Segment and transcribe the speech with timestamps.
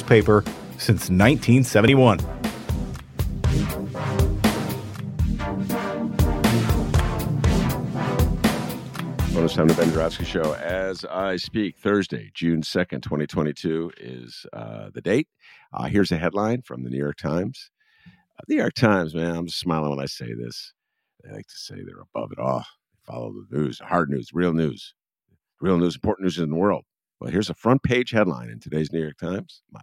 [0.00, 0.42] newspaper
[0.78, 2.18] since 1971.
[9.34, 11.76] Bonus time to Ben Joravsky Show as I speak.
[11.76, 15.28] Thursday, June 2nd, 2022 is uh, the date.
[15.72, 17.70] Uh, here's a headline from the New York Times.
[18.06, 20.72] Uh, the New York Times, man, I'm just smiling when I say this.
[21.22, 22.60] They like to say they're above it all.
[22.60, 24.94] They follow the news, hard news, real news,
[25.60, 26.84] real news, important news in the world.
[27.20, 29.60] Well, here's a front page headline in today's New York Times.
[29.70, 29.80] My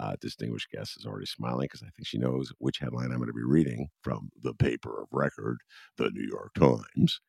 [0.00, 3.26] uh, distinguished guest is already smiling because I think she knows which headline I'm going
[3.26, 5.58] to be reading from the paper of record,
[5.98, 7.20] the New York Times.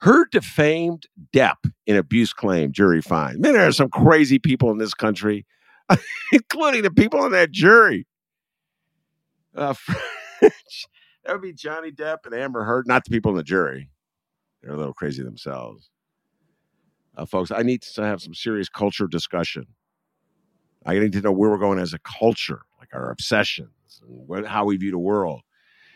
[0.00, 3.40] Heard defamed Depp in abuse claim, jury finds.
[3.40, 5.44] Man, there are some crazy people in this country,
[6.32, 8.06] including the people on that jury.
[9.54, 9.74] Uh,
[10.40, 10.52] that
[11.28, 13.90] would be Johnny Depp and Amber Heard, not the people in the jury.
[14.62, 15.90] They're a little crazy themselves.
[17.16, 19.66] Uh, folks, I need to have some serious culture discussion.
[20.84, 24.46] I need to know where we're going as a culture, like our obsessions and what,
[24.46, 25.40] how we view the world.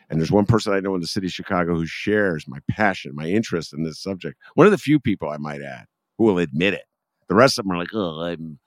[0.09, 3.13] And there's one person I know in the city of Chicago who shares my passion,
[3.15, 4.41] my interest in this subject.
[4.55, 5.87] One of the few people I might add
[6.19, 6.85] who will admit it.
[7.29, 8.59] The rest of them are like, oh, I'm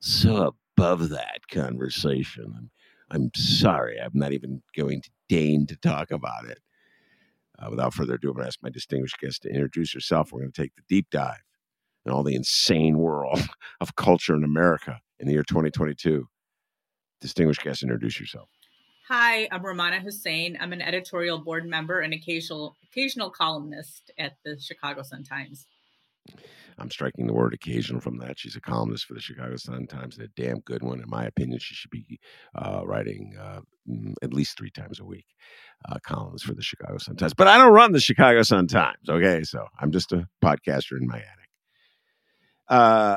[0.00, 2.52] so above that conversation.
[2.56, 2.70] I'm,
[3.10, 3.98] I'm sorry.
[4.00, 6.58] I'm not even going to deign to talk about it.
[7.58, 10.32] Uh, without further ado, I'm going to ask my distinguished guest to introduce herself.
[10.32, 11.42] We're going to take the deep dive
[12.06, 13.40] in all the insane world
[13.80, 16.26] of culture in America in the year 2022.
[17.20, 18.48] Distinguished guest, introduce yourself.
[19.08, 20.56] Hi, I'm Rummana Hussain.
[20.60, 25.66] I'm an editorial board member and occasional occasional columnist at the Chicago Sun Times.
[26.78, 28.38] I'm striking the word occasional from that.
[28.38, 31.00] She's a columnist for the Chicago Sun Times and a damn good one.
[31.00, 32.18] In my opinion, she should be
[32.54, 35.26] uh, writing uh, mm, at least three times a week
[35.88, 37.34] uh, columns for the Chicago Sun Times.
[37.34, 39.42] But I don't run the Chicago Sun Times, okay?
[39.42, 41.49] So I'm just a podcaster in my attic.
[42.70, 43.16] Uh,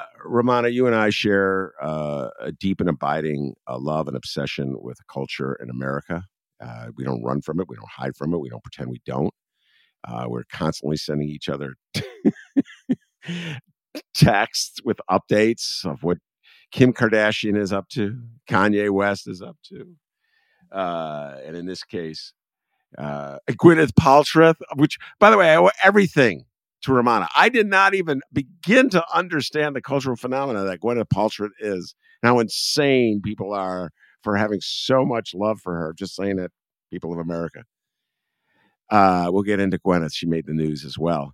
[0.67, 5.53] you and I share uh, a deep and abiding uh, love and obsession with culture
[5.61, 6.23] in America.
[6.59, 7.67] Uh, we don't run from it.
[7.69, 8.39] We don't hide from it.
[8.39, 9.33] We don't pretend we don't.
[10.05, 11.75] Uh, we're constantly sending each other
[14.15, 16.17] texts with updates of what
[16.71, 18.19] Kim Kardashian is up to,
[18.49, 19.95] Kanye West is up to,
[20.71, 22.33] uh, and in this case,
[22.97, 26.45] Gwyneth Paltrow, which, by the way, I owe everything
[26.83, 27.27] to Rummana.
[27.35, 32.39] I did not even begin to understand the cultural phenomena that Gwyneth Paltrow is, how
[32.39, 35.93] insane people are for having so much love for her.
[35.97, 36.51] Just saying it,
[36.91, 37.63] people of America.
[38.89, 40.13] Uh, we'll get into Gwyneth.
[40.13, 41.33] She made the news as well.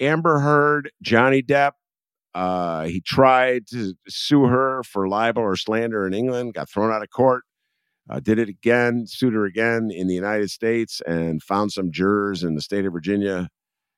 [0.00, 1.72] Amber Heard, Johnny Depp.
[2.34, 7.02] Uh, he tried to sue her for libel or slander in England, got thrown out
[7.02, 7.44] of court.
[8.10, 12.42] Uh, did it again, sued her again in the United States, and found some jurors
[12.42, 13.48] in the state of Virginia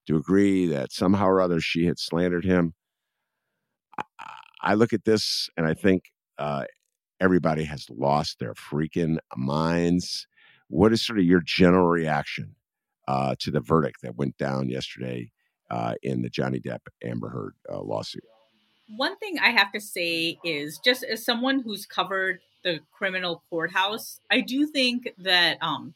[0.06, 2.74] to agree that somehow or other she had slandered him.
[3.98, 4.04] I,
[4.60, 6.04] I look at this and I think
[6.38, 6.64] uh,
[7.20, 10.26] everybody has lost their freaking minds.
[10.68, 12.56] What is sort of your general reaction
[13.06, 15.30] uh, to the verdict that went down yesterday
[15.70, 18.24] uh, in the Johnny Depp Amber Heard uh, lawsuit?
[18.96, 24.20] One thing I have to say is just as someone who's covered the criminal courthouse,
[24.30, 25.94] I do think that um,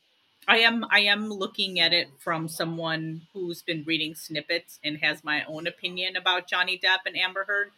[0.49, 5.23] I am I am looking at it from someone who's been reading snippets and has
[5.23, 7.71] my own opinion about Johnny Depp and Amber Heard.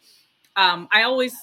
[0.55, 1.35] Um, I always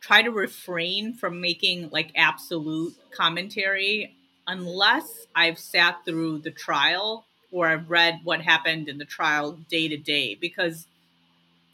[0.00, 4.14] try to refrain from making like absolute commentary
[4.46, 9.88] unless I've sat through the trial or I've read what happened in the trial day
[9.88, 10.86] to day because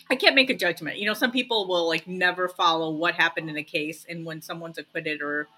[0.09, 0.99] I can't make a judgment.
[0.99, 4.41] You know, some people will like never follow what happened in a case, and when
[4.41, 5.49] someone's acquitted or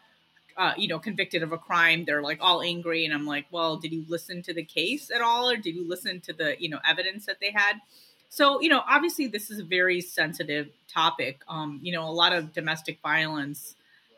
[0.60, 3.76] uh, you know convicted of a crime, they're like all angry, and I'm like, well,
[3.76, 6.68] did you listen to the case at all, or did you listen to the you
[6.68, 7.80] know evidence that they had?
[8.28, 11.40] So you know, obviously, this is a very sensitive topic.
[11.48, 13.74] Um, you know, a lot of domestic violence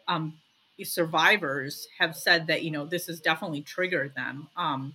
[0.08, 0.34] um,
[0.82, 4.48] survivors have said that you know this has definitely triggered them.
[4.56, 4.94] Um,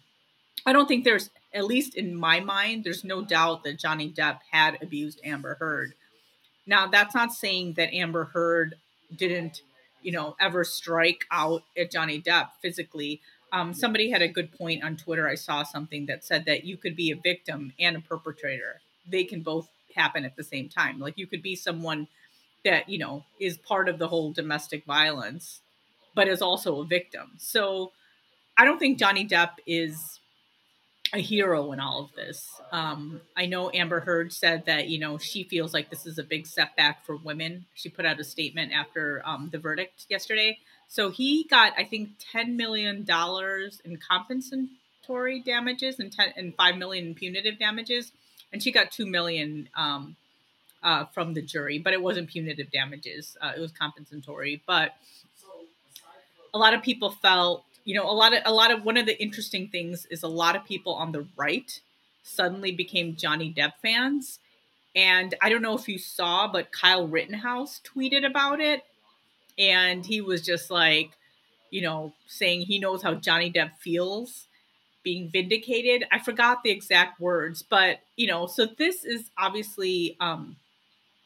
[0.66, 4.40] I don't think there's at least in my mind, there's no doubt that Johnny Depp
[4.52, 5.94] had abused Amber Heard.
[6.66, 8.76] Now, that's not saying that Amber Heard
[9.16, 9.62] didn't,
[10.02, 13.22] you know, ever strike out at Johnny Depp physically.
[13.52, 15.28] Um, somebody had a good point on Twitter.
[15.28, 18.82] I saw something that said that you could be a victim and a perpetrator.
[19.10, 21.00] They can both happen at the same time.
[21.00, 22.08] Like you could be someone
[22.64, 25.62] that, you know, is part of the whole domestic violence,
[26.14, 27.32] but is also a victim.
[27.38, 27.92] So
[28.58, 30.20] I don't think Johnny Depp is
[31.14, 32.50] a hero in all of this.
[32.72, 36.24] Um, I know Amber Heard said that you know she feels like this is a
[36.24, 37.66] big setback for women.
[37.76, 40.58] She put out a statement after um, the verdict yesterday.
[40.90, 46.78] So he got, I think, ten million dollars in compensatory damages and ten and five
[46.78, 48.12] million in punitive damages,
[48.52, 50.16] and she got two million um,
[50.84, 54.62] uh, from the jury, but it wasn't punitive damages; uh, it was compensatory.
[54.66, 54.94] But
[56.54, 59.06] a lot of people felt you know a lot of a lot of one of
[59.06, 61.80] the interesting things is a lot of people on the right
[62.22, 64.40] suddenly became Johnny Depp fans.
[64.96, 68.84] And I don't know if you saw, but Kyle Rittenhouse tweeted about it.
[69.58, 71.12] And he was just like,
[71.72, 74.48] you know, saying he knows how Johnny Depp feels
[75.04, 76.06] being vindicated.
[76.12, 80.58] I forgot the exact words, but, you know, so this is obviously, um,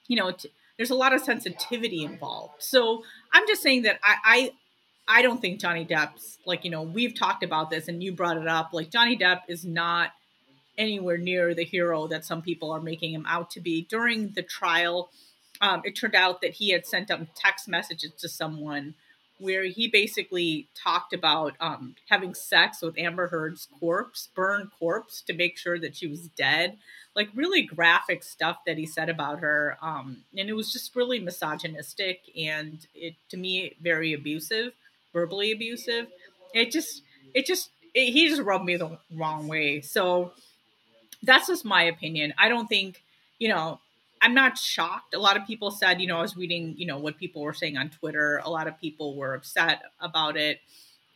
[0.07, 2.55] you know, t- there's a lot of sensitivity involved.
[2.59, 3.03] So
[3.33, 4.51] I'm just saying that I,
[5.11, 8.37] I don't think Johnny Depp's like, you know, we've talked about this and you brought
[8.37, 8.69] it up.
[8.71, 10.11] Like, Johnny Depp is not
[10.77, 13.85] anywhere near the hero that some people are making him out to be.
[13.89, 15.11] During the trial,
[15.59, 18.93] um, it turned out that he had sent up text messages to someone
[19.37, 25.33] where he basically talked about um, having sex with Amber Heard's corpse, burned corpse, to
[25.33, 26.77] make sure that she was dead.
[27.17, 31.19] Like really graphic stuff that he said about her, um, and it was just really
[31.19, 34.71] misogynistic and it to me very abusive
[35.13, 36.07] verbally abusive.
[36.53, 37.03] It just,
[37.33, 39.81] it just, it, he just rubbed me the wrong way.
[39.81, 40.33] So
[41.23, 42.33] that's just my opinion.
[42.37, 43.03] I don't think,
[43.39, 43.79] you know,
[44.21, 45.13] I'm not shocked.
[45.13, 47.53] A lot of people said, you know, I was reading, you know, what people were
[47.53, 48.41] saying on Twitter.
[48.43, 50.59] A lot of people were upset about it.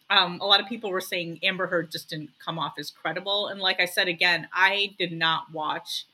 [0.10, 3.48] Um, a lot of people were saying Amber Heard just didn't come off as credible.
[3.48, 6.06] And like I said again, I did not watch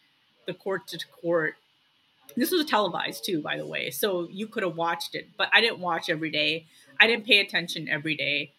[0.46, 1.56] the court to court.
[2.36, 5.60] This was televised too, by the way, so you could have watched it, but I
[5.60, 6.66] didn't watch every day.
[7.02, 8.52] I didn't pay attention every day.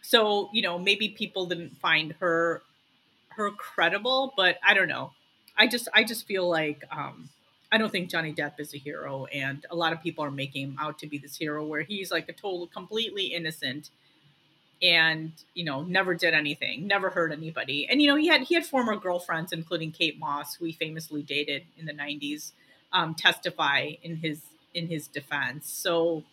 [0.00, 2.62] So, you know, maybe people didn't find her
[3.30, 5.12] her credible, but I don't know.
[5.56, 7.28] I just I just feel like um
[7.72, 10.68] I don't think Johnny Depp is a hero and a lot of people are making
[10.68, 13.90] him out to be this hero where he's like a total completely innocent
[14.82, 18.54] and you know never did anything never hurt anybody and you know he had he
[18.54, 22.52] had former girlfriends including kate moss who he famously dated in the 90s
[22.92, 24.40] um, testify in his
[24.74, 26.24] in his defense so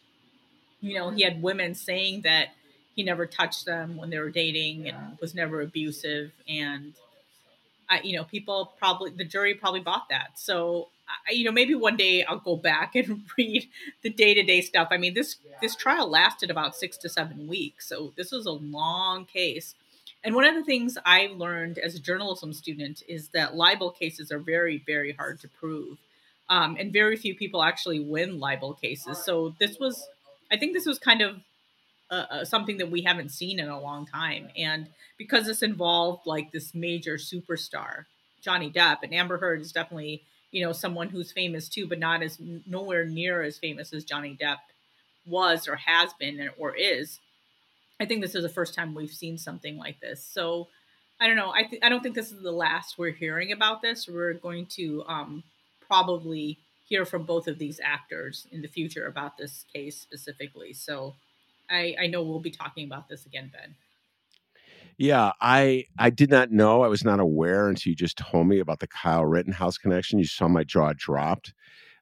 [0.82, 2.50] you know, he had women saying that
[2.96, 6.32] he never touched them when they were dating and was never abusive.
[6.48, 6.94] And,
[7.90, 10.32] I, you know, people probably, the jury probably bought that.
[10.36, 13.68] So, I, you know, maybe one day I'll go back and read
[14.02, 14.90] the day to day stuff.
[14.92, 17.88] I mean, this, this trial lasted about six to seven weeks.
[17.88, 19.76] So this was a long case.
[20.24, 24.32] And one of the things I learned as a journalism student is that libel cases
[24.32, 25.98] are very, very hard to prove.
[26.50, 29.24] Um, and very few people actually win libel cases.
[29.24, 30.10] So this was
[30.52, 31.38] I think this was kind of
[32.12, 34.50] uh, uh, something that we haven't seen in a long time.
[34.58, 34.88] And
[35.18, 38.06] because this involved like this major superstar,
[38.42, 42.24] Johnny Depp, and Amber Heard is definitely, you know, someone who's famous too, but not
[42.24, 44.58] as nowhere near as famous as Johnny Depp
[45.26, 47.20] was or has been or is.
[48.00, 50.24] I think this is the first time we've seen something like this.
[50.24, 50.68] So
[51.20, 51.52] I don't know.
[51.54, 54.08] I th- I don't think this is the last we're hearing about this.
[54.08, 55.44] We're going to um,
[55.86, 56.58] probably
[56.90, 60.74] hear from both of these actors in the future about this case specifically.
[60.74, 61.16] So
[61.70, 63.76] I, I know we'll be talking about this again, Ben.
[64.98, 66.82] Yeah, I I did not know.
[66.82, 70.20] I was not aware until you just told me about the Kyle Rittenhouse connection.
[70.20, 71.54] You saw my jaw dropped.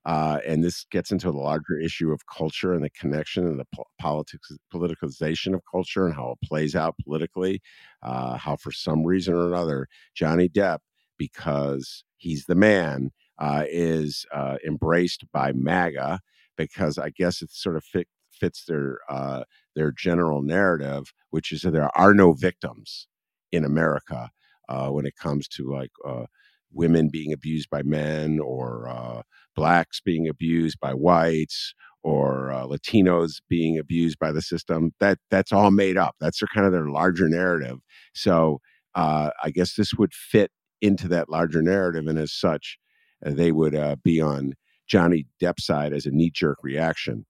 [0.05, 3.67] Uh, and this gets into the larger issue of culture and the connection and the
[3.75, 7.61] po- politics politicalization of culture and how it plays out politically.
[8.01, 10.79] Uh, how for some reason or another, Johnny Depp,
[11.17, 16.19] because he's the man, uh, is uh, embraced by MAGA,
[16.57, 19.43] because I guess it sort of fit, fits their uh,
[19.75, 23.07] their general narrative, which is that there are no victims
[23.51, 24.29] in America
[24.69, 26.25] uh, when it comes to like uh,
[26.71, 29.21] women being abused by men or uh,
[29.55, 34.91] blacks being abused by whites or Latinos being abused by the system.
[34.99, 36.15] That that's all made up.
[36.19, 37.79] That's their kind of their larger narrative.
[38.13, 38.59] So
[38.95, 40.51] I guess this would fit
[40.81, 42.77] into that larger narrative, and as such,
[43.21, 44.53] they would uh, be on
[44.87, 47.25] Johnny Depp's side as a knee jerk reaction.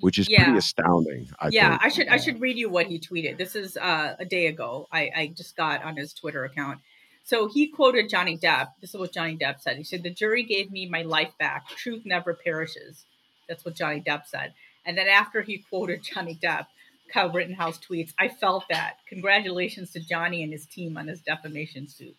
[0.00, 0.44] Which is Yeah.
[0.44, 1.30] pretty astounding.
[1.40, 1.84] I yeah, think.
[1.84, 3.38] I should I should read you what he tweeted.
[3.38, 4.86] This is uh, a day ago.
[4.92, 6.80] I, I just got on his Twitter account.
[7.24, 8.68] So he quoted Johnny Depp.
[8.82, 9.78] This is what Johnny Depp said.
[9.78, 11.66] He said, "The jury gave me my life back.
[11.68, 13.06] Truth never perishes."
[13.48, 14.52] That's what Johnny Depp said.
[14.84, 16.66] And then after he quoted Johnny Depp,
[17.10, 18.98] Kyle Rittenhouse tweets, "I felt that.
[19.08, 22.16] Congratulations to Johnny and his team on his defamation suit."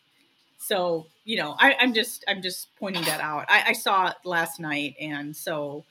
[0.57, 3.45] So you know, I, I'm just I'm just pointing that out.
[3.49, 5.85] I, I saw it last night, and so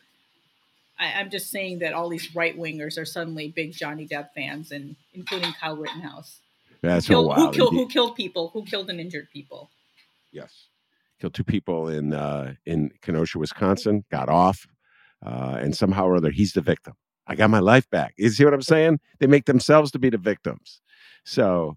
[0.98, 4.72] I, I'm just saying that all these right wingers are suddenly big Johnny Depp fans,
[4.72, 6.40] and including Kyle Rittenhouse,
[6.82, 9.70] That's so killed, who killed who killed people, who killed and injured people.
[10.32, 10.68] Yes,
[11.20, 14.04] killed two people in uh, in Kenosha, Wisconsin.
[14.10, 14.66] Got off,
[15.24, 16.94] uh, and somehow or other, he's the victim.
[17.26, 18.14] I got my life back.
[18.16, 19.00] You see what I'm saying?
[19.18, 20.80] They make themselves to be the victims.
[21.24, 21.76] So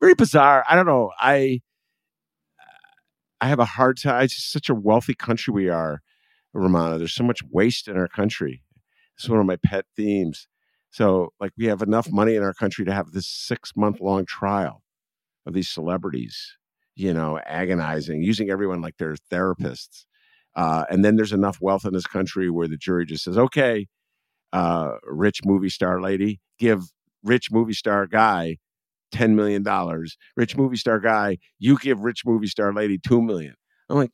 [0.00, 0.64] very bizarre.
[0.68, 1.12] I don't know.
[1.18, 1.62] I
[3.40, 4.24] I have a hard time.
[4.24, 6.00] It's such a wealthy country we are,
[6.54, 6.98] Rummana.
[6.98, 8.62] There's so much waste in our country.
[9.16, 10.46] It's one of my pet themes.
[10.90, 14.26] So, like, we have enough money in our country to have this six month long
[14.26, 14.82] trial
[15.46, 16.56] of these celebrities,
[16.96, 20.04] you know, agonizing, using everyone like they're therapists.
[20.56, 23.86] Uh, and then there's enough wealth in this country where the jury just says, okay,
[24.52, 26.84] uh, rich movie star lady, give
[27.22, 28.58] rich movie star guy
[29.10, 29.64] $10 million.
[30.36, 33.54] Rich movie star guy, you give rich movie star lady 2 million.
[33.88, 34.10] I'm like,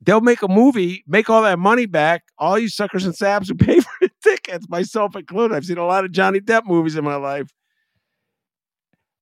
[0.00, 2.24] they'll make a movie, make all that money back.
[2.38, 5.54] All you suckers and saps who pay for the tickets, myself included.
[5.54, 7.48] I've seen a lot of Johnny Depp movies in my life.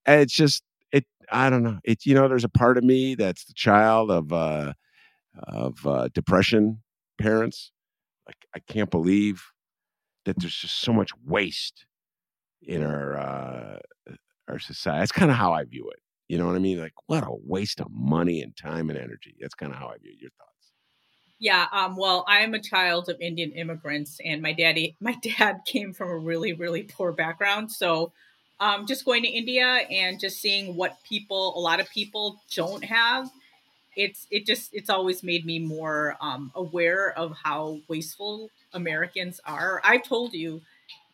[0.07, 1.79] And it's just, it, I don't know.
[1.85, 4.73] It, you know, there's a part of me that's the child of, uh,
[5.47, 6.83] of uh, depression
[7.21, 7.73] parents.
[8.27, 9.43] Like, I can't believe
[10.25, 11.87] that there's just so much waste
[12.63, 13.79] in our uh,
[14.49, 15.01] our society.
[15.01, 16.01] That's kind of how I view it.
[16.29, 16.81] You know what I mean?
[16.81, 19.35] Like, what a waste of money and time and energy.
[19.41, 20.13] That's kind of how I view.
[20.19, 20.73] Your thoughts?
[21.41, 25.61] Yeah, um, well, I am a child of Indian immigrants, and my daddy, my dad
[25.67, 27.71] came from a really, really poor background.
[27.71, 28.13] So,
[28.61, 32.85] um, just going to India and just seeing what people, a lot of people don't
[32.85, 33.31] have,
[33.99, 39.81] it's it just it's always made me more um, aware of how wasteful Americans are.
[39.85, 40.63] I've told you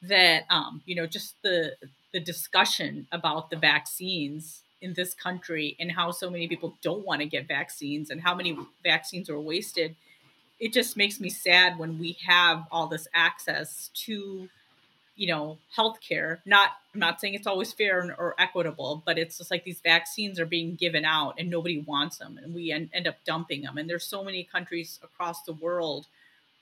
[0.08, 1.72] that um, you know just the
[2.12, 7.20] the discussion about the vaccines in this country and how so many people don't want
[7.20, 9.96] to get vaccines and how many vaccines are wasted
[10.60, 14.48] it just makes me sad when we have all this access to
[15.16, 16.38] you know healthcare.
[16.44, 20.40] Not i'm not saying it's always fair or equitable but it's just like these vaccines
[20.40, 23.78] are being given out and nobody wants them and we en- end up dumping them.
[23.78, 26.06] And there's so many countries across the world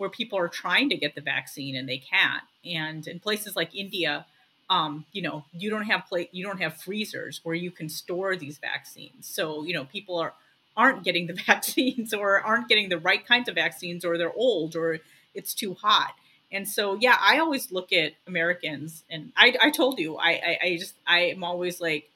[0.03, 2.43] where people are trying to get the vaccine and they can't.
[2.67, 4.27] And in places like india
[4.69, 8.35] um, you know you don't have pla- you don't have freezers where you can store
[8.37, 9.29] these vaccines.
[9.29, 10.35] So you know people are
[10.77, 14.75] aren't getting the vaccines or aren't getting the right kinds of vaccines or they're old
[14.75, 14.99] or
[15.35, 16.15] it's too hot.
[16.51, 20.59] And so yeah i always look at americans and i, I told you I, I
[20.65, 22.11] i just i am always like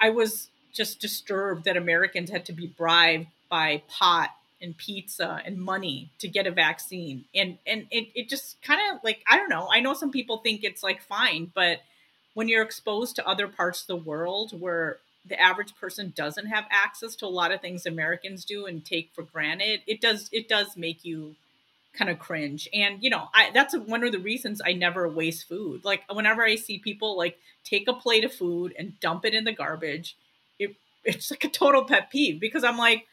[0.00, 5.58] i was just disturbed that americans had to be bribed by pot and pizza and
[5.58, 7.24] money to get a vaccine.
[7.34, 9.68] And and it, it just kind of like i don't know.
[9.72, 11.80] I know some people think it's like fine but
[12.34, 14.98] when you're exposed to other parts of the world where
[15.28, 19.10] the average person doesn't have access to a lot of things americans do and take
[19.14, 21.34] for granted it does it does make you
[21.96, 22.68] kind of cringe.
[22.72, 25.84] And you know i that's one of the reasons i never waste food.
[25.84, 29.44] Like whenever i see people like take a plate of food and dump it in
[29.44, 30.16] the garbage
[30.58, 33.06] it it's like a total pet peeve because i'm like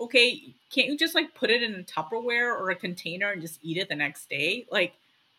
[0.00, 3.58] okay can't you just like put it in a tupperware or a container and just
[3.62, 4.66] eat it the next day?
[4.70, 4.92] Like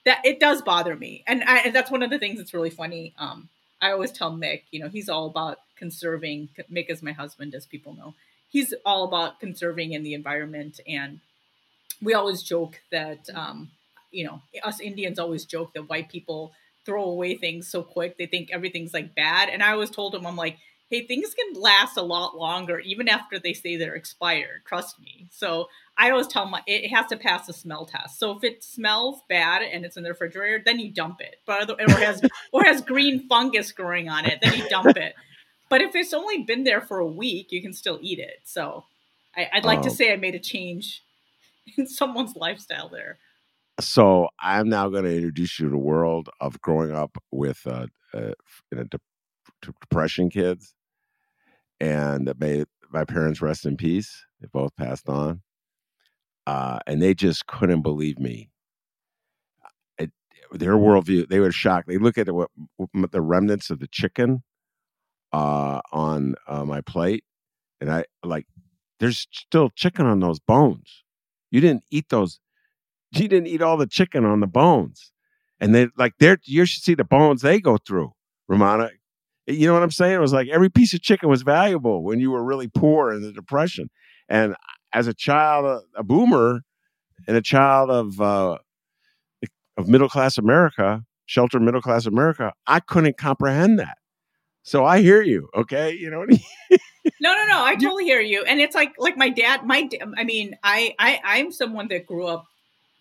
[0.06, 1.24] that it does bother me.
[1.28, 3.14] And, I, and that's one of the things that's really funny.
[3.18, 3.50] Um
[3.82, 7.66] i always tell mick you know he's all about conserving mick is my husband as
[7.66, 8.14] people know.
[8.50, 10.80] He's all about conserving in the environment.
[10.88, 11.20] And
[12.02, 13.70] we always joke that um,
[14.12, 16.52] you know us indians always joke that white people
[16.86, 19.50] throw away things so quick they think everything's like bad.
[19.50, 20.58] And i always told him i'm like
[20.90, 25.28] hey things can last a lot longer even after they say they're expired trust me.
[25.32, 25.68] So
[25.98, 28.20] i always tell my it has to pass the smell test.
[28.20, 31.38] So if it smells bad and it's in the refrigerator then you dump it.
[31.46, 32.22] But other- or has
[32.54, 35.14] or has green fungus growing on it then you dump it.
[35.70, 38.40] But if it's only been there for a week you can still eat it.
[38.46, 38.86] So
[39.36, 39.94] I, i'd like to Oh.
[39.94, 41.04] say i made a change
[41.78, 43.18] in someone's lifestyle there.
[43.80, 47.88] So I'm now going to introduce you to the world of growing up with uh,
[48.14, 48.32] uh,
[48.74, 49.00] in a de-
[49.62, 50.74] depression kids,
[51.80, 54.26] and may my parents rest in peace.
[54.42, 55.42] They both passed on,
[56.48, 58.50] uh, and they just couldn't believe me.
[59.98, 60.12] It,
[60.52, 61.88] their worldview, they were shocked.
[61.88, 64.44] They look at what, what the remnants of the chicken
[65.34, 67.24] uh, on uh, my plate,
[67.82, 68.48] and I like,
[69.00, 71.04] there's still chicken on those bones.
[71.52, 72.40] You didn't eat those.
[73.12, 75.12] You didn't eat all the chicken on the bones,
[75.60, 76.38] and they like they're.
[76.44, 78.12] You should see the bones they go through,
[78.50, 78.92] Rummana.
[79.50, 80.14] You know what I'm saying?
[80.14, 83.24] It was like every piece of chicken was valuable when you were really poor in
[83.24, 83.90] the depression.
[84.30, 84.56] And
[84.94, 86.62] as a child, a, a boomer,
[87.28, 88.60] and a child of uh,
[89.78, 93.98] of middle class America, sheltered middle class America, I couldn't comprehend that.
[94.62, 95.50] So I hear you.
[95.56, 96.26] Okay, you know.
[97.22, 97.64] no, no, no.
[97.64, 98.44] I totally hear you.
[98.44, 99.66] And it's like like my dad.
[99.66, 102.46] My I mean, I I I'm someone that grew up,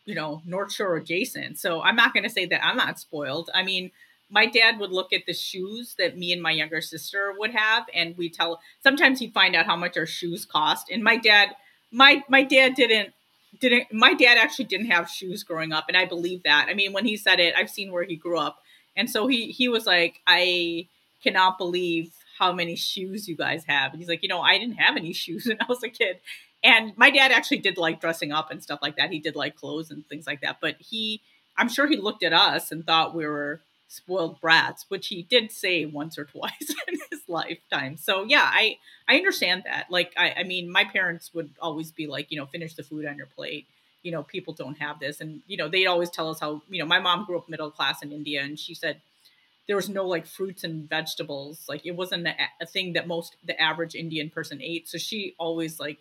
[0.06, 1.58] you know, North Shore adjacent.
[1.58, 3.50] So I'm not going to say that I'm not spoiled.
[3.54, 3.90] I mean
[4.30, 7.86] my dad would look at the shoes that me and my younger sister would have
[7.94, 10.90] and we tell sometimes he'd find out how much our shoes cost.
[10.90, 11.56] And my dad
[11.90, 13.14] my my dad didn't
[13.60, 16.66] didn't my dad actually didn't have shoes growing up and i believe that.
[16.68, 18.62] I mean when he said it i've seen where he grew up.
[18.96, 20.86] And so he he was like i
[21.22, 23.92] cannot believe how many shoes you guys have.
[23.92, 26.20] And he's like you know i didn't have any shoes when i was a kid.
[26.62, 29.12] And my dad actually did like dressing up and stuff like that.
[29.12, 30.58] He did like clothes and things like that.
[30.60, 31.22] But he
[31.56, 35.50] i'm sure he looked at us and thought we were spoiled brats, which he did
[35.50, 37.96] say once or twice in his lifetime.
[37.96, 38.78] So yeah, I
[39.08, 39.90] I understand that.
[39.90, 43.06] Like I I mean, my parents would always be like, you know, finish the food
[43.06, 43.66] on your plate.
[44.02, 46.78] You know, people don't have this, and you know, they'd always tell us how you
[46.78, 49.00] know, my mom grew up middle class in India, and she said
[49.66, 51.64] there was no like fruits and vegetables.
[51.68, 54.88] Like it wasn't a, a thing that most the average Indian person ate.
[54.88, 55.98] So she always like,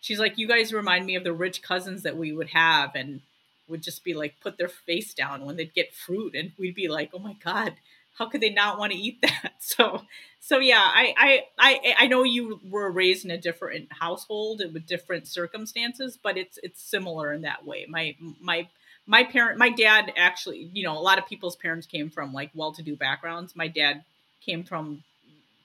[0.00, 3.20] she's like, you guys remind me of the rich cousins that we would have, and
[3.68, 6.88] would just be like put their face down when they'd get fruit and we'd be
[6.88, 7.74] like oh my god
[8.18, 9.52] how could they not want to eat that?
[9.60, 10.02] So
[10.38, 14.86] so yeah I, I i i know you were raised in a different household with
[14.86, 17.86] different circumstances but it's it's similar in that way.
[17.88, 18.68] My my
[19.06, 22.50] my parent my dad actually you know a lot of people's parents came from like
[22.54, 23.56] well-to-do backgrounds.
[23.56, 24.04] My dad
[24.40, 25.02] came from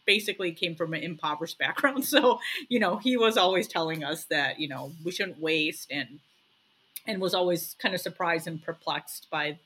[0.07, 2.05] basically came from an impoverished background.
[2.05, 6.19] So you know he was always telling us that you know we shouldn't waste and
[7.07, 9.59] and was always kind of surprised and perplexed by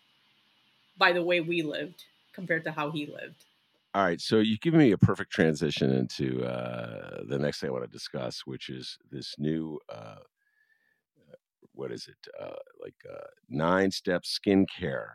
[0.98, 3.46] by the way we lived compared to how he lived.
[3.94, 7.72] All right, so you've given me a perfect transition into uh, the next thing I
[7.72, 10.18] want to discuss, which is this new, uh,
[11.74, 15.12] what is it, uh, like uh, nine step skincare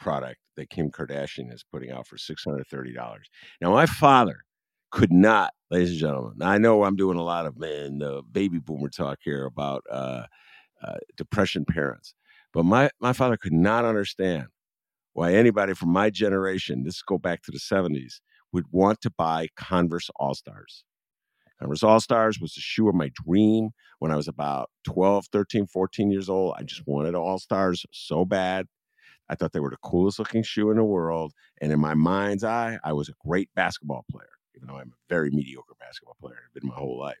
[0.00, 3.28] product that Kim Kardashian is putting out for six hundred thirty dollars.
[3.60, 4.38] Now, my father
[4.90, 6.42] could not, ladies and gentlemen.
[6.42, 8.00] I know I'm doing a lot of man,
[8.32, 10.24] baby boomer talk here about uh,
[10.86, 12.14] uh, depression parents.
[12.52, 14.46] But my, my father could not understand
[15.12, 18.14] why anybody from my generation, this go back to the 70s,
[18.52, 20.84] would want to buy Converse All Stars.
[21.60, 25.66] Converse All Stars was the shoe of my dream when I was about 12, 13,
[25.66, 26.54] 14 years old.
[26.58, 28.66] I just wanted All Stars so bad.
[29.28, 31.32] I thought they were the coolest looking shoe in the world.
[31.60, 35.08] And in my mind's eye, I was a great basketball player, even though I'm a
[35.08, 36.38] very mediocre basketball player.
[36.44, 37.16] I've been my whole life.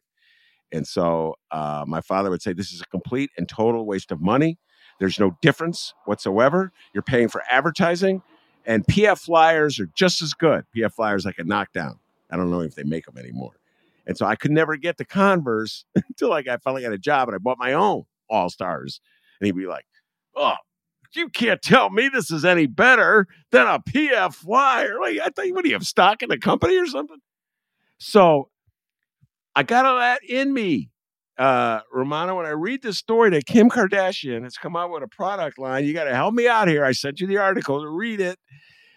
[0.74, 4.20] And so uh, my father would say, This is a complete and total waste of
[4.20, 4.58] money.
[4.98, 6.72] There's no difference whatsoever.
[6.92, 8.22] You're paying for advertising,
[8.66, 10.64] and PF flyers are just as good.
[10.76, 11.98] PF flyers I could knock down.
[12.30, 13.52] I don't know if they make them anymore.
[14.06, 17.34] And so I could never get the Converse until I finally got a job and
[17.34, 19.00] I bought my own All Stars.
[19.40, 19.86] And he'd be like,
[20.36, 20.56] "Oh,
[21.14, 24.98] you can't tell me this is any better than a PF flyer.
[25.00, 27.18] Like I thought, what do you have stock in the company or something?"
[27.98, 28.48] So
[29.56, 30.90] I got all that in me.
[31.36, 35.08] Uh, Rummana, when I read this story that Kim Kardashian has come out with a
[35.08, 36.84] product line, you got to help me out here.
[36.84, 38.38] I sent you the article to read it.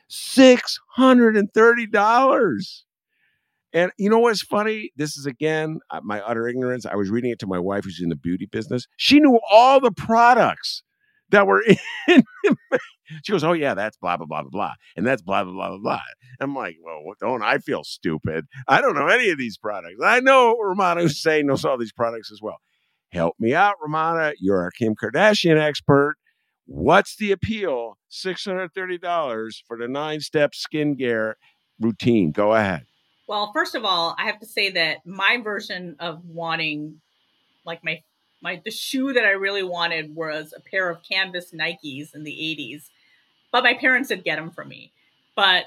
[0.10, 2.84] $630.
[3.74, 4.92] And you know what's funny?
[4.96, 6.86] This is again uh, my utter ignorance.
[6.86, 8.88] I was reading it to my wife who's in the beauty business.
[8.96, 10.84] She knew all the products
[11.30, 11.78] that were in
[13.24, 14.74] she goes, Oh, yeah, that's blah, blah, blah, blah, blah.
[14.96, 16.02] And that's blah, blah, blah, blah, blah.
[16.40, 18.46] I'm like, Well, don't I feel stupid?
[18.68, 20.00] I don't know any of these products.
[20.04, 22.58] I know Rummana Hussain knows all these products as well.
[23.12, 24.34] Help me out, Rummana.
[24.40, 26.16] You're a Kim Kardashian expert.
[26.66, 27.98] What's the appeal?
[28.12, 31.36] $630 for the nine step skincare
[31.80, 32.32] routine.
[32.32, 32.86] Go ahead.
[33.28, 37.02] Well, first of all, I have to say that my version of wanting
[37.66, 38.02] like my
[38.42, 42.32] my the shoe that I really wanted was a pair of canvas Nikes in the
[42.32, 42.90] 80s.
[43.52, 44.92] But my parents did get them for me.
[45.36, 45.66] But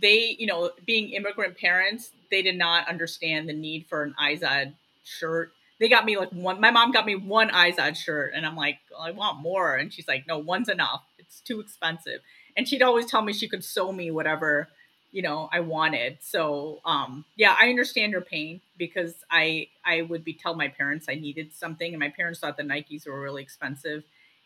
[0.00, 4.74] they, you know, being immigrant parents, they did not understand the need for an Izod
[5.04, 5.52] shirt.
[5.78, 6.60] they got me like one.
[6.60, 9.92] My mom got me one Izod shirt, and I'm like, well, I want more, and
[9.92, 11.02] she's like, no, one's enough.
[11.18, 12.20] It's too expensive.
[12.56, 14.68] And she'd always tell me she could sew me whatever
[15.12, 16.18] you know I wanted.
[16.20, 21.06] So um, yeah, I understand your pain because I I would be tell my parents
[21.08, 24.04] I needed something, and my parents thought the Nikes were really expensive.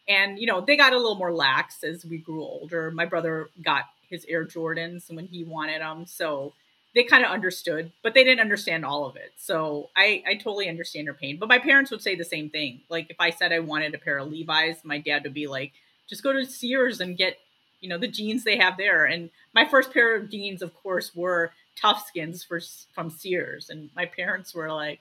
[0.09, 2.91] And you know they got a little more lax as we grew older.
[2.91, 6.53] My brother got his Air Jordans when he wanted them, so
[6.95, 9.33] they kind of understood, but they didn't understand all of it.
[9.37, 11.39] So I, I totally understand your pain.
[11.39, 12.83] But my parents would say the same thing.
[12.89, 15.73] Like if I said I wanted a pair of Levi's, my dad would be like,
[16.09, 17.37] just go to Sears and get,
[17.85, 19.05] you know, the jeans they have there.
[19.05, 22.59] And my first pair of jeans, of course, were Toughskins for
[22.95, 23.69] from Sears.
[23.69, 25.01] And my parents were like,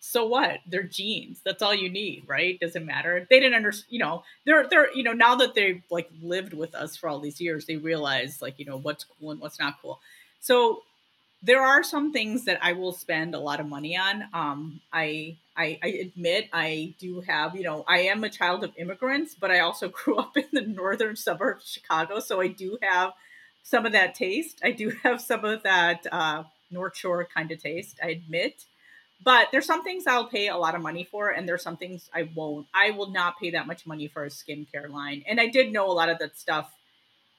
[0.00, 0.58] so what?
[0.66, 1.40] They're jeans.
[1.42, 2.60] That's all you need, right?
[2.60, 3.26] Doesn't matter.
[3.30, 6.74] They didn't understand, you know, they're, they're, you know, now that they've like lived with
[6.74, 9.80] us for all these years, they realize like, you know, what's cool and what's not
[9.80, 9.98] cool.
[10.40, 10.82] So
[11.42, 14.24] there are some things that I will spend a lot of money on.
[14.34, 18.72] Um, I, I, I admit I do have, you know, I am a child of
[18.78, 22.78] immigrants, but I also grew up in the northern suburbs of Chicago, so I do
[22.82, 23.12] have
[23.62, 24.60] some of that taste.
[24.64, 28.00] I do have some of that uh, North Shore kind of taste.
[28.02, 28.64] I admit,
[29.22, 32.08] but there's some things I'll pay a lot of money for, and there's some things
[32.14, 32.66] I won't.
[32.72, 35.90] I will not pay that much money for a skincare line, and I did know
[35.90, 36.72] a lot of that stuff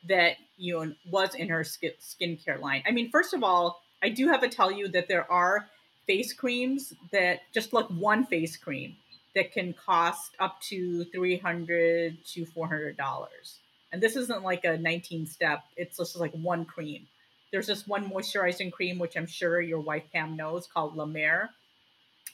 [0.07, 2.83] that you know was in her skin skincare line.
[2.87, 5.67] I mean, first of all I do have to tell you that there are
[6.07, 8.95] face creams that just like one face cream
[9.35, 13.59] that can cost up to 300 to 400 dollars.
[13.91, 17.07] And this isn't like a 19 step it's just like one cream.
[17.51, 21.49] There's this one moisturizing cream which i'm sure your wife pam knows called la mer.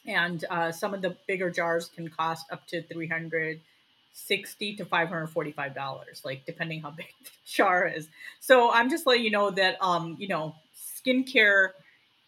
[0.06, 6.22] And uh, some of the bigger jars can cost up to 360 to 545 dollars
[6.24, 8.08] like depending how big the jar is.
[8.40, 11.70] So i'm just letting you know that um you know skincare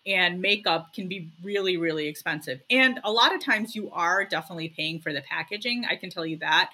[0.06, 2.62] and makeup can be really, really expensive.
[2.70, 5.86] And a lot of times you are definitely paying for the packaging.
[5.90, 6.72] I can tell you that.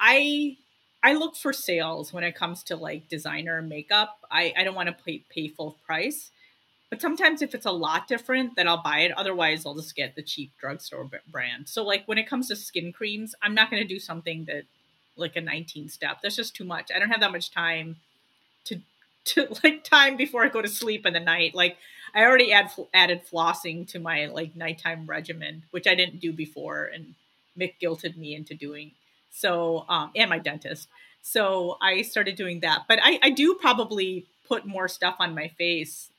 [0.00, 0.56] I
[1.02, 4.18] I look for sales when it comes to like designer makeup.
[4.30, 6.30] I, I don't want to pay, pay full price.
[6.88, 9.12] But sometimes if it's a lot different, then I'll buy it.
[9.12, 11.68] Otherwise, I'll just get the cheap drugstore brand.
[11.68, 14.64] So like when it comes to skin creams, I'm not going to do something that
[15.16, 16.18] like a 19 step.
[16.22, 16.90] That's just too much.
[16.94, 17.96] I don't have that much time
[18.64, 18.80] to
[19.26, 21.54] to like time before I go to sleep in the night.
[21.54, 21.76] Like
[22.14, 26.84] I already add added flossing to my like nighttime regimen, which I didn't do before,
[26.84, 27.14] and
[27.58, 28.92] Mick guilted me into doing.
[29.30, 30.88] So um, and my dentist.
[31.22, 32.84] So I started doing that.
[32.86, 36.10] But I, I do probably put more stuff on my face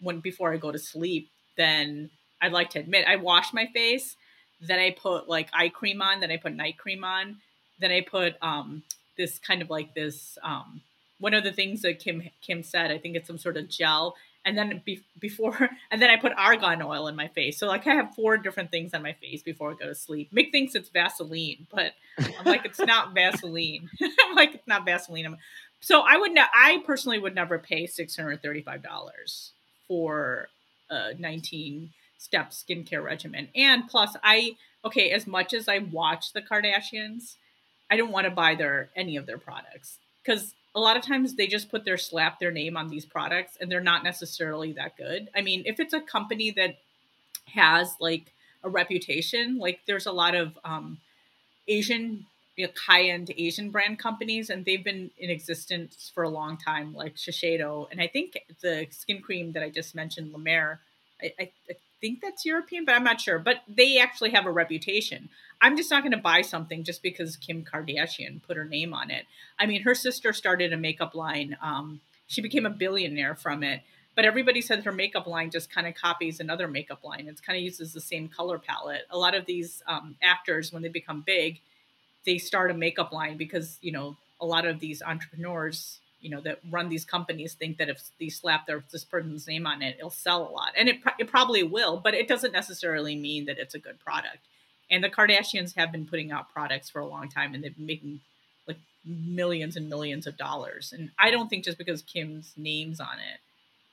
[0.00, 2.10] when before I go to sleep than
[2.42, 3.06] I'd like to admit.
[3.06, 4.16] I wash my face,
[4.60, 7.36] then I put like eye cream on, then I put night cream on,
[7.80, 8.82] then I put um,
[9.16, 10.82] this kind of like this um,
[11.20, 12.90] one of the things that Kim Kim said.
[12.90, 14.16] I think it's some sort of gel.
[14.44, 17.58] And then be, before, and then I put argan oil in my face.
[17.58, 20.32] So like I have four different things on my face before I go to sleep.
[20.32, 23.90] Mick thinks it's Vaseline, but I'm like it's not Vaseline.
[24.00, 25.26] I'm like it's not Vaseline.
[25.26, 25.36] I'm,
[25.80, 26.50] so I would not.
[26.54, 29.52] I personally would never pay six hundred thirty-five dollars
[29.86, 30.48] for
[30.90, 33.48] a 19 step skincare regimen.
[33.54, 37.36] And plus, I okay as much as I watch the Kardashians,
[37.90, 41.34] I don't want to buy their any of their products because a lot of times
[41.34, 44.96] they just put their slap their name on these products and they're not necessarily that
[44.96, 45.28] good.
[45.34, 46.78] I mean, if it's a company that
[47.46, 50.98] has like a reputation, like there's a lot of um,
[51.66, 56.56] Asian you know, high-end Asian brand companies, and they've been in existence for a long
[56.56, 57.86] time, like Shiseido.
[57.90, 60.80] And I think the skin cream that I just mentioned, La Mer,
[61.22, 63.38] I, I, I think that's European, but I'm not sure.
[63.38, 65.28] But they actually have a reputation.
[65.60, 69.10] I'm just not going to buy something just because Kim Kardashian put her name on
[69.10, 69.24] it.
[69.58, 71.56] I mean, her sister started a makeup line.
[71.62, 73.82] Um, she became a billionaire from it.
[74.14, 77.26] But everybody said her makeup line just kind of copies another makeup line.
[77.28, 79.02] It's kind of uses the same color palette.
[79.10, 81.60] A lot of these um, actors, when they become big,
[82.26, 86.40] they start a makeup line because you know a lot of these entrepreneurs you know
[86.40, 89.96] that run these companies think that if they slap their this person's name on it
[89.98, 90.72] it'll sell a lot.
[90.76, 94.38] And it, it probably will but it doesn't necessarily mean that it's a good product.
[94.90, 97.86] And the kardashians have been putting out products for a long time and they've been
[97.86, 98.20] making
[98.66, 100.92] like millions and millions of dollars.
[100.96, 103.40] And i don't think just because kim's name's on it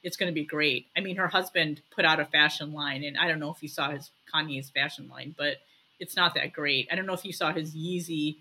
[0.04, 0.86] it's going to be great.
[0.96, 3.70] I mean her husband put out a fashion line and i don't know if you
[3.70, 5.58] saw his kanye's fashion line but
[6.00, 6.88] it's not that great.
[6.92, 8.38] I don't know if you saw his yeezy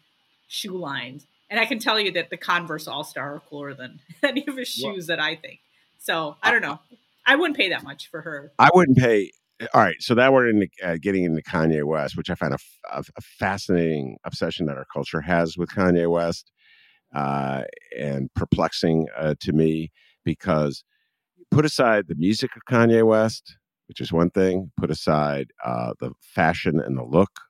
[0.48, 4.00] shoe lines and I can tell you that the Converse All Star are cooler than
[4.22, 5.60] any of his shoes well, that I think.
[5.98, 6.80] So I don't know.
[7.26, 8.52] I wouldn't pay that much for her.
[8.58, 9.30] I wouldn't pay.
[9.72, 12.58] All right, so that we're in uh, getting into Kanye West, which I find a,
[12.92, 16.50] a, a, fascinating obsession that our culture has with Kanye West,
[17.14, 17.62] uh,
[17.96, 19.92] and perplexing uh, to me
[20.24, 20.82] because
[21.52, 24.72] put aside the music of Kanye West, which is one thing.
[24.76, 27.40] Put aside uh, the fashion and the look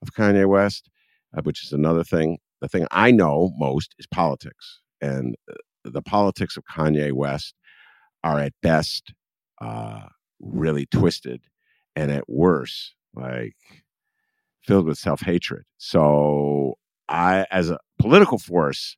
[0.00, 0.88] of Kanye West,
[1.36, 2.38] uh, which is another thing.
[2.62, 7.54] The thing I know most is politics, and uh, the politics of Kanye West
[8.22, 9.12] are at best
[9.60, 10.02] uh,
[10.38, 11.42] really twisted,
[11.96, 13.56] and at worst, like
[14.62, 15.64] filled with self hatred.
[15.78, 16.74] So,
[17.08, 18.96] I, as a political force,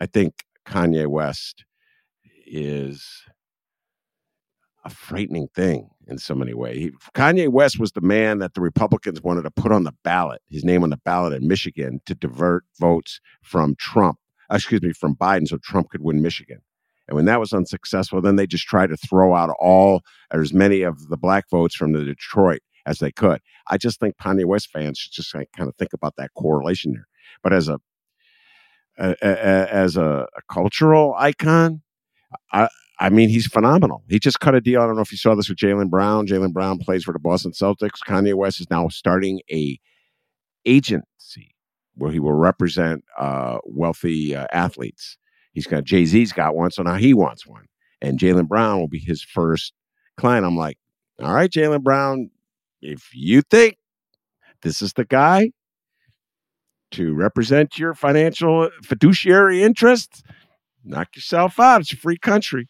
[0.00, 1.64] I think Kanye West
[2.48, 3.06] is
[4.88, 6.90] a frightening thing in so many ways.
[7.14, 10.64] Kanye West was the man that the Republicans wanted to put on the ballot, his
[10.64, 14.18] name on the ballot in Michigan to divert votes from Trump,
[14.50, 16.60] excuse me, from Biden so Trump could win Michigan.
[17.06, 20.52] And when that was unsuccessful, then they just tried to throw out all or as
[20.52, 23.40] many of the black votes from the Detroit as they could.
[23.68, 27.06] I just think Kanye West fans should just kind of think about that correlation there.
[27.42, 27.78] But as a,
[28.98, 31.82] a, a as a, a cultural icon,
[32.52, 32.68] I,
[33.00, 34.02] I mean, he's phenomenal.
[34.08, 34.80] He just cut a deal.
[34.80, 36.26] I don't know if you saw this with Jaylen Brown.
[36.26, 38.00] Jaylen Brown plays for the Boston Celtics.
[38.06, 39.78] Kanye West is now starting a
[40.64, 41.54] agency
[41.94, 45.16] where he will represent uh, wealthy uh, athletes.
[45.52, 47.66] He's got Jay Z's got one, so now he wants one,
[48.00, 49.72] and Jaylen Brown will be his first
[50.16, 50.46] client.
[50.46, 50.78] I'm like,
[51.20, 52.30] all right, Jaylen Brown,
[52.80, 53.76] if you think
[54.62, 55.50] this is the guy
[56.92, 60.22] to represent your financial fiduciary interests,
[60.84, 61.80] knock yourself out.
[61.80, 62.68] It's a free country.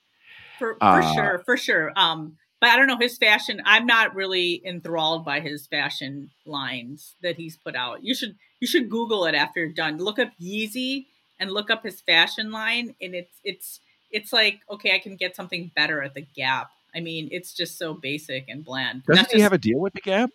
[0.59, 1.93] For, for uh, sure, for sure.
[1.97, 3.63] Um, but I don't know his fashion.
[3.65, 8.03] I'm not really enthralled by his fashion lines that he's put out.
[8.03, 9.99] You should you should Google it after you're done.
[9.99, 11.07] Look up Yeezy
[11.39, 15.37] and look up his fashion line, and it's it's it's like okay, I can get
[15.37, 16.71] something better at the Gap.
[16.95, 19.05] I mean, it's just so basic and bland.
[19.05, 20.31] Doesn't That's he have a deal with the Gap?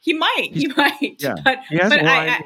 [0.00, 0.48] He might.
[0.52, 1.16] He's, he might.
[1.18, 1.34] Yeah.
[1.44, 2.08] But, he has but one.
[2.08, 2.44] I, I,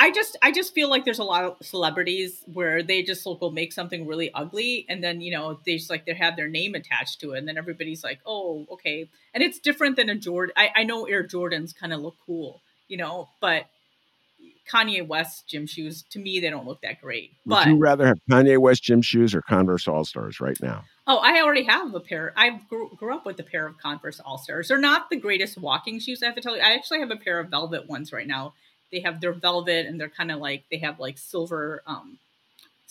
[0.00, 3.50] I just I just feel like there's a lot of celebrities where they just will
[3.50, 6.74] make something really ugly and then you know they just like they have their name
[6.74, 10.52] attached to it and then everybody's like oh okay and it's different than a Jordan
[10.56, 13.66] I, I know Air Jordans kind of look cool you know but
[14.70, 18.06] Kanye West gym shoes to me they don't look that great Would but you rather
[18.06, 20.84] have Kanye West gym shoes or Converse All Stars right now?
[21.10, 22.34] Oh, I already have a pair.
[22.36, 24.68] I grew, grew up with a pair of Converse All Stars.
[24.68, 26.22] They're not the greatest walking shoes.
[26.22, 26.60] I have to tell you.
[26.60, 28.52] I actually have a pair of velvet ones right now
[28.92, 32.18] they have their velvet and they're kind of like they have like silver um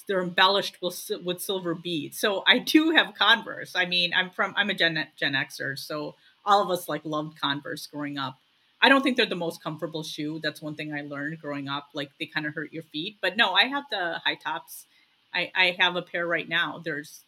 [0.07, 2.19] they're embellished with with silver beads.
[2.19, 3.75] So i do have converse.
[3.75, 7.39] I mean i'm from i'm a gen gen xer so all of us like loved
[7.39, 8.37] converse growing up.
[8.81, 10.39] I don't think they're the most comfortable shoe.
[10.41, 13.17] That's one thing i learned growing up like they kind of hurt your feet.
[13.21, 14.85] But no i have the high tops.
[15.33, 16.81] I i have a pair right now.
[16.83, 17.23] There's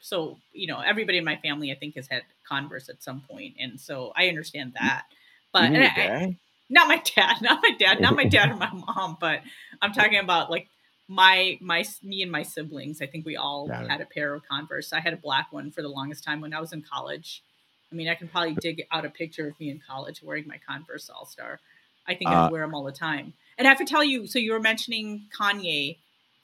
[0.00, 3.54] so you know everybody in my family i think has had converse at some point
[3.60, 5.04] and so i understand that.
[5.52, 6.36] But and I,
[6.68, 9.40] not my dad, not my dad, not my dad or my mom, but
[9.80, 10.68] I'm talking about like
[11.08, 13.00] my my me and my siblings.
[13.00, 14.92] I think we all had a pair of Converse.
[14.92, 17.42] I had a black one for the longest time when I was in college.
[17.90, 20.58] I mean, I can probably dig out a picture of me in college wearing my
[20.66, 21.60] Converse All Star.
[22.08, 23.34] I think uh, I wear them all the time.
[23.58, 25.96] And I have to tell you, so you were mentioning Kanye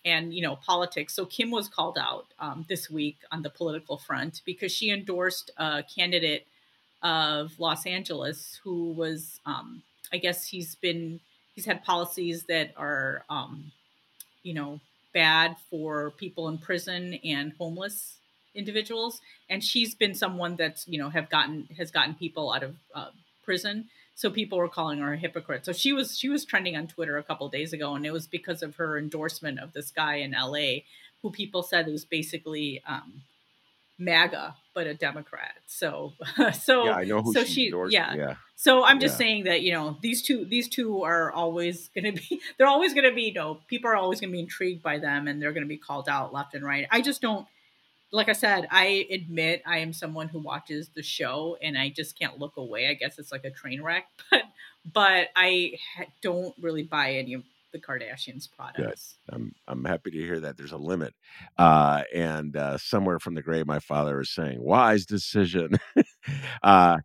[0.05, 1.15] and you know politics.
[1.15, 5.51] So Kim was called out um, this week on the political front because she endorsed
[5.57, 6.47] a candidate
[7.03, 11.21] of Los Angeles who was um, I guess he's been
[11.55, 13.73] he's had policies that are um,
[14.43, 14.81] you know
[15.15, 18.15] bad for people in prison and homeless
[18.55, 19.21] individuals.
[19.49, 23.11] And she's been someone that's you know have gotten has gotten people out of uh,
[23.45, 23.89] prison.
[24.15, 25.65] So people were calling her a hypocrite.
[25.65, 28.27] So she was she was trending on twitter a couple days ago and it was
[28.27, 30.81] because of her endorsement of this guy in la
[31.23, 33.23] who people said was basically um,
[33.99, 35.55] MAGA, but a Democrat.
[35.67, 36.15] So,
[36.61, 38.15] so yeah, I know who so she, she, yeah.
[38.15, 38.35] yeah.
[38.57, 39.19] So I'm just Yeah.
[39.19, 42.95] saying that you know these two these two are always going to be they're always
[42.95, 45.41] going to be you know people are always going to be intrigued by them and
[45.43, 46.87] they're going to be called out left and right.
[46.91, 47.47] I just don't
[48.13, 52.19] like I said I admit I am someone who watches the show and I just
[52.19, 52.89] can't look away.
[52.89, 54.43] I guess it's like a train wreck, but
[54.93, 59.19] but I ha- don't really buy any of the Kardashians products.
[59.31, 61.15] I'm I'm happy to hear that there's a limit.
[61.59, 65.79] Uh, and uh, somewhere from the grave, my father is saying, "Wise decision."
[66.63, 66.99] uh,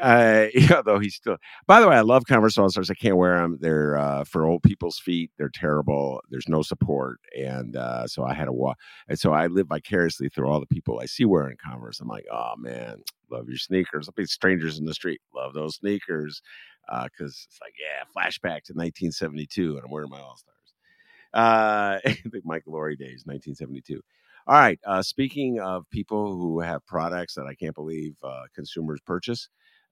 [0.00, 1.36] uh, yeah, though he's still.
[1.66, 2.90] By the way, I love Converse All Stars.
[2.90, 3.58] I can't wear them.
[3.60, 5.30] They're uh, for old people's feet.
[5.38, 6.22] They're terrible.
[6.30, 8.78] There's no support, and uh, so I had to walk.
[9.08, 12.00] And so I live vicariously through all the people I see wearing Converse.
[12.00, 14.08] I'm like, oh man, love your sneakers.
[14.08, 15.20] I'll be strangers in the street.
[15.34, 16.42] Love those sneakers
[16.88, 20.54] because it's like, yeah, flashback to 1972, and I'm wearing my All Stars.
[21.32, 21.98] Uh,
[22.30, 24.00] the Mike Laurie days, 1972.
[24.46, 24.78] All right.
[24.86, 29.48] Uh, speaking of people who have products that I can't believe uh, consumers purchase,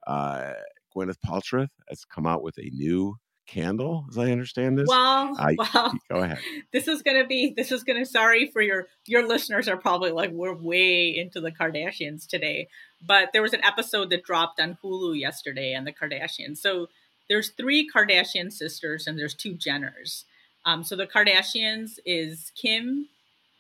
[0.06, 0.52] uh,
[0.94, 4.86] Gwyneth Paltrow has come out with a new candle, as I understand this.
[4.88, 6.38] Well, well, go ahead.
[6.72, 7.52] This is gonna be.
[7.54, 8.06] This is gonna.
[8.06, 12.68] Sorry for your your listeners are probably like we're way into the Kardashians today,
[13.04, 16.58] but there was an episode that dropped on Hulu yesterday on the Kardashians.
[16.58, 16.88] So
[17.28, 20.24] there's three Kardashian sisters and there's two Jenners.
[20.64, 23.08] Um, so the Kardashians is Kim,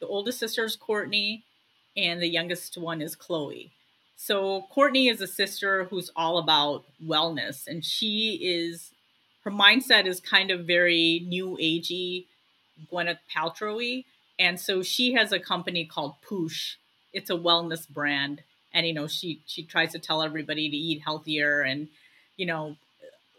[0.00, 1.42] the oldest sister is Kourtney,
[1.96, 3.70] and the youngest one is Khloe.
[4.16, 8.92] So Kourtney is a sister who's all about wellness, and she is
[9.44, 12.26] her mindset is kind of very new agey,
[12.92, 14.04] Gwyneth Paltrowy,
[14.38, 16.76] and so she has a company called Poosh.
[17.12, 18.42] It's a wellness brand,
[18.74, 21.88] and you know she she tries to tell everybody to eat healthier, and
[22.36, 22.76] you know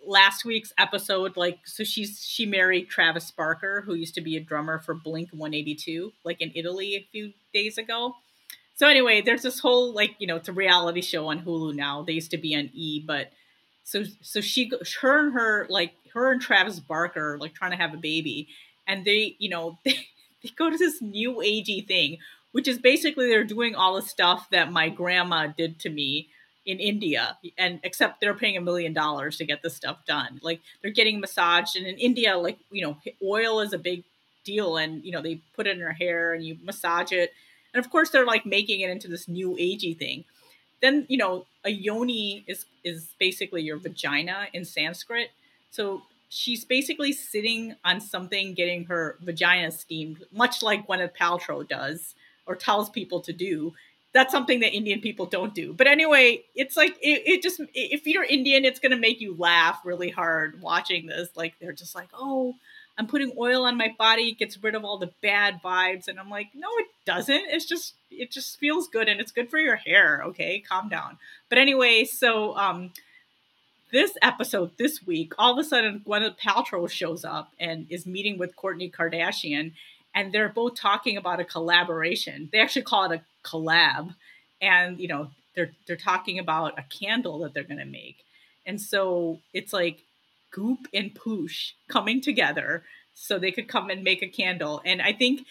[0.06, 4.42] last week's episode like so she's she married Travis Barker who used to be a
[4.42, 8.16] drummer for Blink 182 like in Italy a few days ago.
[8.76, 12.04] So anyway, there's this whole like, you know, it's a reality show on Hulu now.
[12.04, 13.32] They used to be on E, but
[13.84, 17.94] so so she her and her like her and Travis Barker like trying to have
[17.94, 18.48] a baby
[18.88, 20.08] and they, you know, they,
[20.42, 22.18] they go to this new agey thing,
[22.54, 26.30] which is basically they're doing all the stuff that my grandma did to me
[26.66, 30.40] in India, and except they're paying a million dollars to get this stuff done.
[30.42, 34.04] Like they're getting massaged, and in India, like you know, oil is a big
[34.46, 37.34] deal, and you know they put it in her hair and you massage it,
[37.74, 40.24] and of course they're like making it into this new agey thing.
[40.82, 45.32] Then you know, a yoni is is basically your vagina in Sanskrit,
[45.72, 52.16] so she's basically sitting on something, getting her vagina steamed, much like Gwyneth Paltrow does
[52.46, 53.74] or tells people to do
[54.14, 55.74] that's something that Indian people don't do.
[55.74, 59.82] But anyway, it's like it, it just if you're Indian, it's gonna make you laugh
[59.84, 61.30] really hard watching this.
[61.36, 62.54] Like they're just like, oh,
[62.98, 66.20] I'm putting oil on my body, it gets rid of all the bad vibes, and
[66.20, 67.46] I'm like, no, it doesn't.
[67.50, 70.22] It's just it just feels good and it's good for your hair.
[70.26, 71.18] Okay, calm down.
[71.50, 72.92] But anyway, so um,
[73.92, 78.38] this episode this week, all of a sudden Gwyneth Paltrow shows up and is meeting
[78.38, 79.72] with Kourtney Kardashian,
[80.14, 82.50] and they're both talking about a collaboration.
[82.52, 84.16] They actually call it a collab.
[84.62, 88.18] And you know they're they're talking about a candle that they're going to make.
[88.66, 90.00] And so it's like
[90.52, 92.84] goop and poosh coming together
[93.16, 94.82] so they could come and make a candle.
[94.86, 95.46] And i think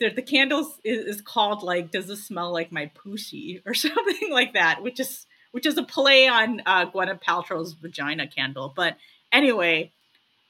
[0.00, 3.62] that the candles is, is called like does this smell like my pooshy?
[3.66, 8.26] or something like that which is which is a play on uh, gwyneth paltrow's vagina
[8.26, 8.72] candle.
[8.74, 8.96] But
[9.30, 9.92] anyway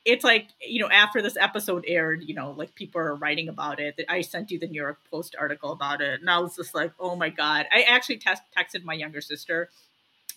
[0.06, 3.80] it's like you know after this episode aired you know like people are writing about
[3.80, 4.00] it.
[4.08, 6.92] I sent you the new york post article about it and i was just like
[6.98, 7.66] oh my god.
[7.72, 9.68] I actually test- texted my younger sister.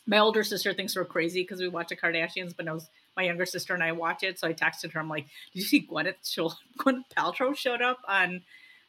[0.08, 3.45] My older sister thinks we're crazy because we watch the kardashians but was my younger
[3.45, 4.99] sister and i watch it so i texted her.
[4.99, 8.41] I'm like did you see gwyneth, show- gwyneth paltrow showed up on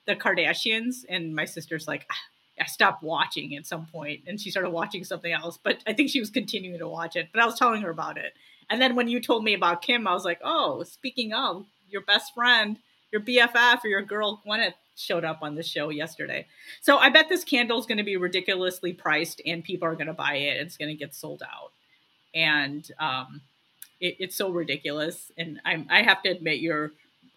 [0.07, 1.05] the kardashians?
[1.09, 2.16] And my sister's like ah,
[2.61, 4.23] I stopped watching at some point.
[4.27, 7.29] And she started watching something else, but I think she was continuing to watch it.
[7.33, 8.35] But I was telling her about it.
[8.71, 12.03] And then when you told me about Kim, I was like, oh, speaking of your
[12.03, 12.79] best friend,
[13.11, 16.47] your BFF or your girl Gwyneth showed up on the show yesterday.
[16.81, 20.07] So I bet this candle is going to be ridiculously priced and people are going
[20.07, 20.61] to buy it.
[20.61, 21.73] It's going to get sold out.
[22.35, 23.41] And um,
[24.01, 25.33] it, it's so ridiculous.
[25.37, 26.93] And I'm, I have to admit, your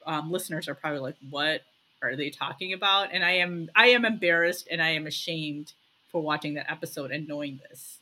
[0.05, 1.61] um, listeners are probably like, what
[2.03, 3.09] are they talking about?
[3.11, 5.73] And I am, I am embarrassed and I am ashamed
[6.11, 7.97] for watching that episode and knowing this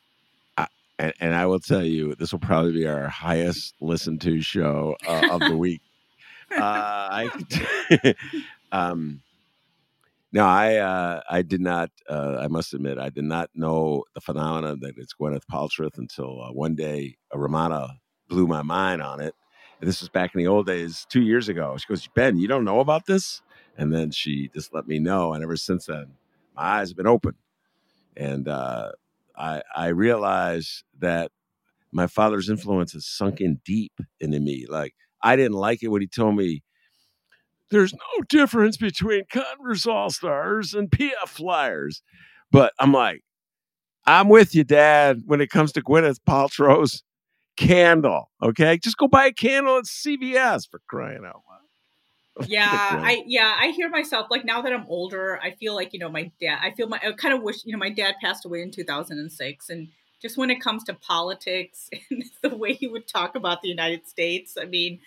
[1.00, 4.96] and, and I will tell you, this will probably be our highest listened to show
[5.08, 5.82] uh, of the week.
[6.52, 8.16] uh, I,
[8.72, 9.22] um,
[10.34, 11.92] no, I uh, I did not.
[12.10, 16.42] Uh, I must admit, I did not know the phenomenon that it's Gwyneth Paltrow until
[16.42, 17.98] uh, one day uh, Rummana
[18.30, 19.36] blew my mind on it.
[19.82, 21.76] And this was back in the old days, two years ago.
[21.78, 23.42] She goes, "Ben, you don't know about this?"
[23.78, 26.14] And then she just let me know, and ever since then,
[26.56, 27.36] my eyes have been open.
[28.16, 28.92] And uh,
[29.38, 31.32] I, I realized that
[31.92, 34.66] my father's influence has sunk in deep into me.
[34.70, 36.64] Like I didn't like it when he told me
[37.70, 42.02] there's no difference between Converse All Stars and PF Flyers.
[42.52, 43.22] But I'm like,
[44.06, 47.04] I'm with you, Dad, when it comes to Gwyneth Paltrow's
[47.56, 48.30] candle.
[48.44, 48.78] Okay.
[48.78, 51.61] Just go buy a candle at CVS for crying out loud
[52.48, 56.00] yeah i yeah i hear myself like now that i'm older i feel like you
[56.00, 58.46] know my dad i feel my i kind of wish you know my dad passed
[58.46, 59.90] away in 2006 and
[60.22, 64.08] just when it comes to politics and the way he would talk about the united
[64.08, 65.00] states i mean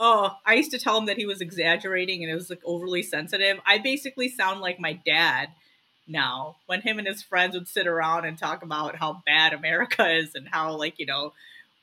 [0.00, 3.02] oh i used to tell him that he was exaggerating and it was like overly
[3.02, 3.58] sensitive.
[3.64, 5.50] I basically sound like my dad
[6.08, 10.06] now when him and his friends would sit around and talk about how bad america
[10.16, 11.32] is and how like you know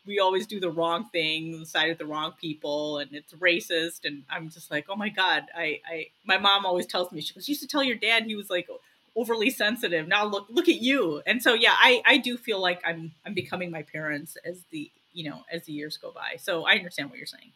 [0.05, 4.05] we always do the wrong thing, side with the wrong people, and it's racist.
[4.05, 7.33] And I'm just like, oh my god, I, I, my mom always tells me she
[7.33, 8.67] goes, you used to tell your dad he was like
[9.15, 10.07] overly sensitive.
[10.07, 11.21] Now look, look at you.
[11.25, 14.89] And so yeah, I, I do feel like I'm, I'm becoming my parents as the,
[15.13, 16.37] you know, as the years go by.
[16.37, 17.51] So I understand what you're saying.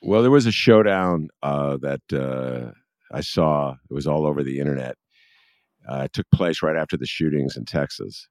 [0.00, 2.72] Well, there was a showdown uh, that uh,
[3.12, 3.74] I saw.
[3.90, 4.96] It was all over the internet.
[5.88, 8.28] Uh, it took place right after the shootings in Texas,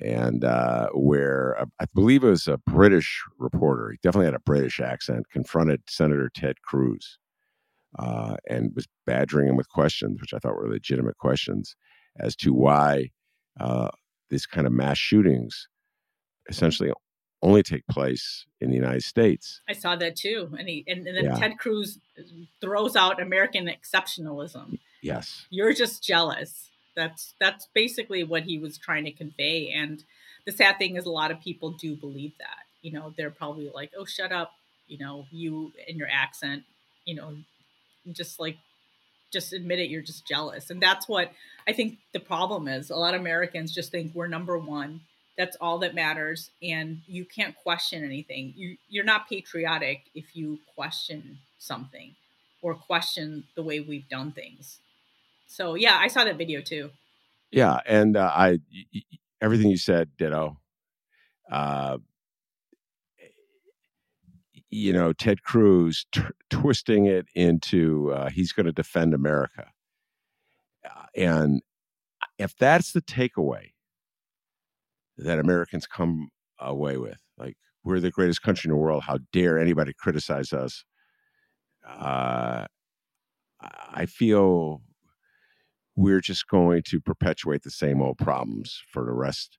[0.00, 3.90] and uh, where uh, I believe it was a British reporter.
[3.90, 5.28] He definitely had a British accent.
[5.30, 7.18] Confronted Senator Ted Cruz
[7.98, 11.76] uh, and was badgering him with questions, which I thought were legitimate questions
[12.18, 13.10] as to why
[13.60, 13.88] uh,
[14.30, 15.68] these kind of mass shootings
[16.48, 16.90] essentially
[17.42, 19.60] only take place in the United States.
[19.68, 21.34] I saw that too, and he and, and then Yeah.
[21.34, 21.98] Ted Cruz
[22.60, 24.78] throws out American exceptionalism.
[25.02, 25.46] Yes.
[25.50, 26.70] You're just jealous.
[26.94, 29.70] That's that's basically what he was trying to convey.
[29.70, 30.02] And
[30.44, 32.64] the sad thing is, a lot of people do believe that.
[32.82, 34.52] You know, they're probably like, "Oh, shut up,"
[34.88, 36.64] you know, you and your accent.
[37.04, 37.36] You know,
[38.12, 38.56] just like
[39.32, 39.90] just admit it.
[39.90, 41.32] You're just jealous, and that's what
[41.66, 42.90] I think the problem is.
[42.90, 45.00] A lot of Americans just think we're number one.
[45.38, 48.52] That's all that matters, and you can't question anything.
[48.56, 52.14] You you're not patriotic if you question something
[52.60, 54.78] or question the way we've done things.
[55.52, 56.90] So yeah, I saw that video too.
[57.50, 59.02] Yeah, and uh, I y- y-
[59.40, 60.58] everything you said, ditto.
[61.50, 61.98] Uh,
[64.70, 69.70] you know, Ted Cruz t- twisting it into uh, he's going to defend America,
[70.84, 71.62] Uh, and
[72.38, 73.72] if that's the takeaway
[75.18, 79.58] that Americans come away with, like we're the greatest country in the world, how dare
[79.58, 80.84] anybody criticize us?
[81.86, 82.66] Uh,
[83.60, 84.82] I feel
[86.02, 89.56] we're just going to perpetuate the same old problems for the rest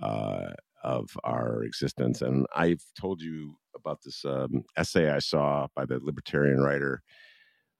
[0.00, 0.48] uh,
[0.82, 2.22] of our existence.
[2.22, 7.02] And I've told you about this um, essay I saw by the libertarian writer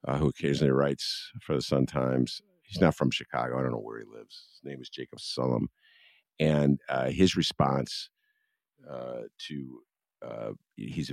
[0.07, 2.43] uh, who occasionally writes for the Sun Times.
[2.61, 3.59] He's not from Chicago.
[3.59, 4.47] I don't know where he lives.
[4.53, 5.69] His name is Jacob Sullum.
[6.39, 8.11] And uh, his response
[8.91, 9.81] uh, to
[10.23, 11.13] uh, he's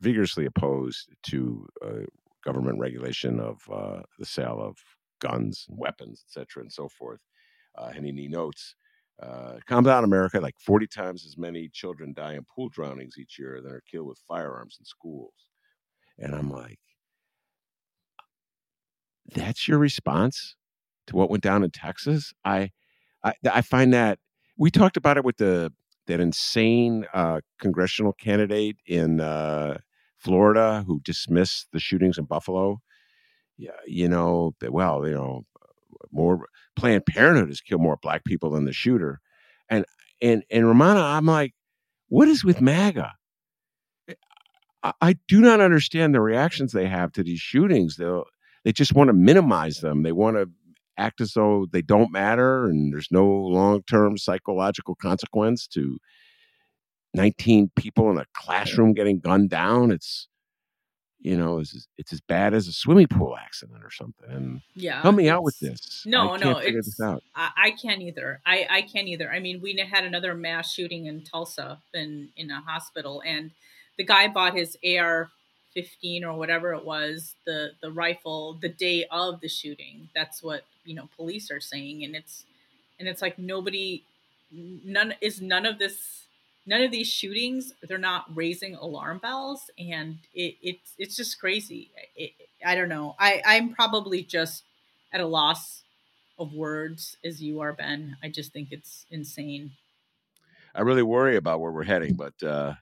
[0.00, 2.06] vigorously opposed to uh,
[2.44, 3.58] government regulation of
[4.18, 4.78] the sale of
[5.20, 7.20] guns, and weapons, et cetera, and so forth.
[7.76, 8.74] Uh, and he notes,
[9.22, 10.40] uh, down, America.
[10.40, 14.08] Like 40 times as many children die in pool drownings each year than are killed
[14.08, 15.34] with firearms in schools.
[16.18, 16.78] And I'm like,
[19.34, 20.56] that's your response
[21.06, 22.32] to what went down in Texas?
[22.44, 22.70] I,
[23.24, 24.18] I, I find that
[24.56, 25.72] we talked about it with the
[26.06, 29.78] that insane uh, congressional candidate in uh,
[30.18, 32.80] Florida who dismissed the shootings in Buffalo.
[33.86, 35.44] You know, well, you know,
[36.12, 36.46] more
[36.76, 39.20] Planned Parenthood has killed more black people than the shooter,
[39.68, 39.84] and
[40.22, 41.54] and and Rummana, I'm like,
[42.08, 43.12] what is with MAGA?
[44.08, 44.14] Eh,
[44.82, 47.96] I, I do not understand the reactions they have to these shootings.
[47.96, 48.06] They
[48.64, 50.02] they just want to minimize them.
[50.02, 50.50] They want to
[50.98, 55.98] act as though they don't matter and there's no long term psychological consequence to
[57.14, 59.90] 19 people in a classroom getting gunned down.
[59.90, 60.28] It's
[61.22, 64.30] you know, it's, it's as bad as a swimming pool accident or something.
[64.30, 65.02] And Yeah.
[65.02, 66.02] help me out with this.
[66.06, 67.22] No, no, it's, this out.
[67.34, 68.40] I, I can't either.
[68.46, 69.30] I, I can't either.
[69.30, 73.50] I mean, we had another mass shooting in Tulsa in, in a hospital, and
[73.98, 75.30] the guy bought his AR
[75.74, 80.08] 15 or whatever it was, the, the rifle, the day of the shooting.
[80.14, 82.02] That's what, you know, police are saying.
[82.02, 82.44] And it's,
[82.98, 84.02] and it's like nobody,
[84.50, 86.19] none, is none of this,
[86.70, 89.70] none of these shootings, they're not raising alarm bells.
[89.76, 91.90] And it, it's, it's just crazy.
[92.14, 92.30] It,
[92.64, 93.16] I don't know.
[93.18, 94.62] I, I'm probably just
[95.12, 95.82] at a loss
[96.38, 98.16] of words as you are, Ben.
[98.22, 99.72] I just think it's insane.
[100.72, 102.14] I really worry about where we're heading.
[102.14, 102.74] But uh,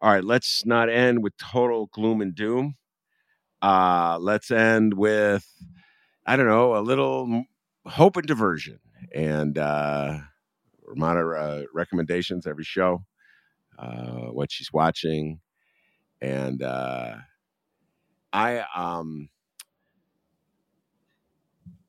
[0.00, 2.76] all right, let's not end with total gloom and doom.
[3.60, 5.46] Uh, let's end with,
[6.26, 7.44] I don't know, a little
[7.84, 8.80] hope and diversion.
[9.14, 10.18] And uh,
[10.98, 13.04] uh, recommendations every show,
[13.78, 15.40] uh, what she's watching.
[16.20, 17.16] And uh,
[18.32, 19.28] I, um,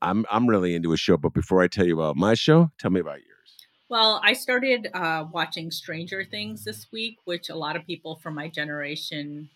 [0.02, 2.90] I'm I'm really into a show, but before I tell you about my show, tell
[2.90, 3.66] me about yours.
[3.88, 8.34] Well, I started uh, watching Stranger Things this week, which a lot of people from
[8.34, 9.48] my generation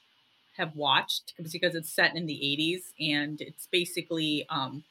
[0.56, 4.84] have watched because it's set in the 80s and it's basically, um,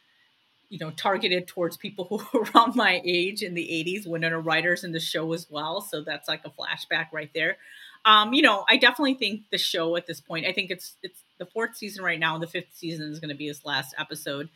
[0.70, 4.36] you know, targeted towards people who were around my age in the 80s when there
[4.36, 5.82] are writers in the show as well.
[5.82, 7.58] So that's like a flashback right there.
[8.06, 11.22] Um, you know, I definitely think the show at this point, I think it's it's
[11.38, 13.94] the fourth season right now, and the fifth season is going to be his last
[13.98, 14.50] episode.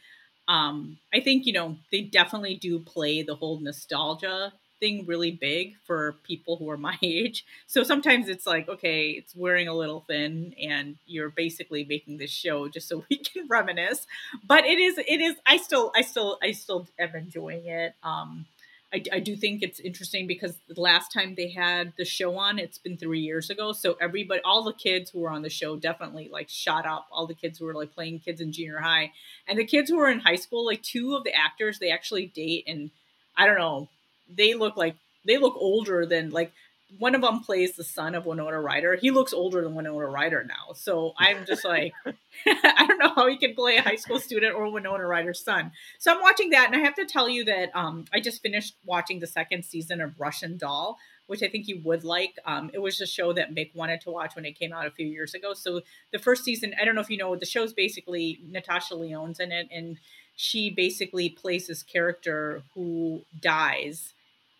[0.47, 4.53] Um, I think you know they definitely do play the whole nostalgia
[4.83, 7.45] thing really big for people who are my age.
[7.67, 12.31] So sometimes it's like, okay, it's wearing a little thin, and you're basically making this
[12.31, 14.05] show just so we can reminisce.
[14.45, 15.35] But it is, it is.
[15.45, 17.95] I still, I still, I still am enjoying it.
[18.03, 18.45] Um,
[18.93, 22.59] I, I do think it's interesting because the last time they had the show on,
[22.59, 23.71] it's been three years ago.
[23.71, 27.07] So everybody, all the kids who were on the show definitely like shot up.
[27.09, 29.13] All the kids who were like playing kids in junior high
[29.47, 32.25] and the kids who were in high school, like two of the actors, they actually
[32.27, 32.91] date and
[33.35, 33.87] I don't know,
[34.29, 34.95] they look like
[35.25, 36.51] they look older than like
[36.99, 38.95] one of them plays the son of Winona Ryder.
[38.95, 40.73] He looks older than Winona Ryder now.
[40.73, 41.93] So I'm just like,
[42.45, 45.71] I don't know how he can play a high school student or Winona Ryder's son.
[45.99, 48.75] So I'm watching that, and I have to tell you that um, I just finished
[48.85, 50.97] watching the second season of Russian Doll,
[51.27, 52.35] which I think you would like.
[52.45, 54.91] Um, it was a show that Mick wanted to watch when it came out a
[54.91, 55.53] few years ago.
[55.53, 59.39] So the first season, I don't know if you know, the show's basically Natasha Lyonne's
[59.39, 59.97] in it, and
[60.35, 64.13] she basically plays this character who dies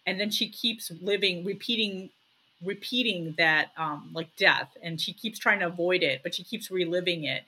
[0.06, 2.10] and then she keeps living repeating
[2.64, 6.72] repeating that um, like death and she keeps trying to avoid it but she keeps
[6.72, 7.44] reliving it.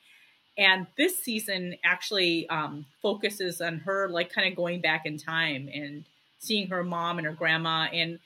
[0.58, 5.70] And this season actually um, focuses on her like kind of going back in time
[5.74, 6.06] and
[6.40, 8.20] seeing her mom and her grandma and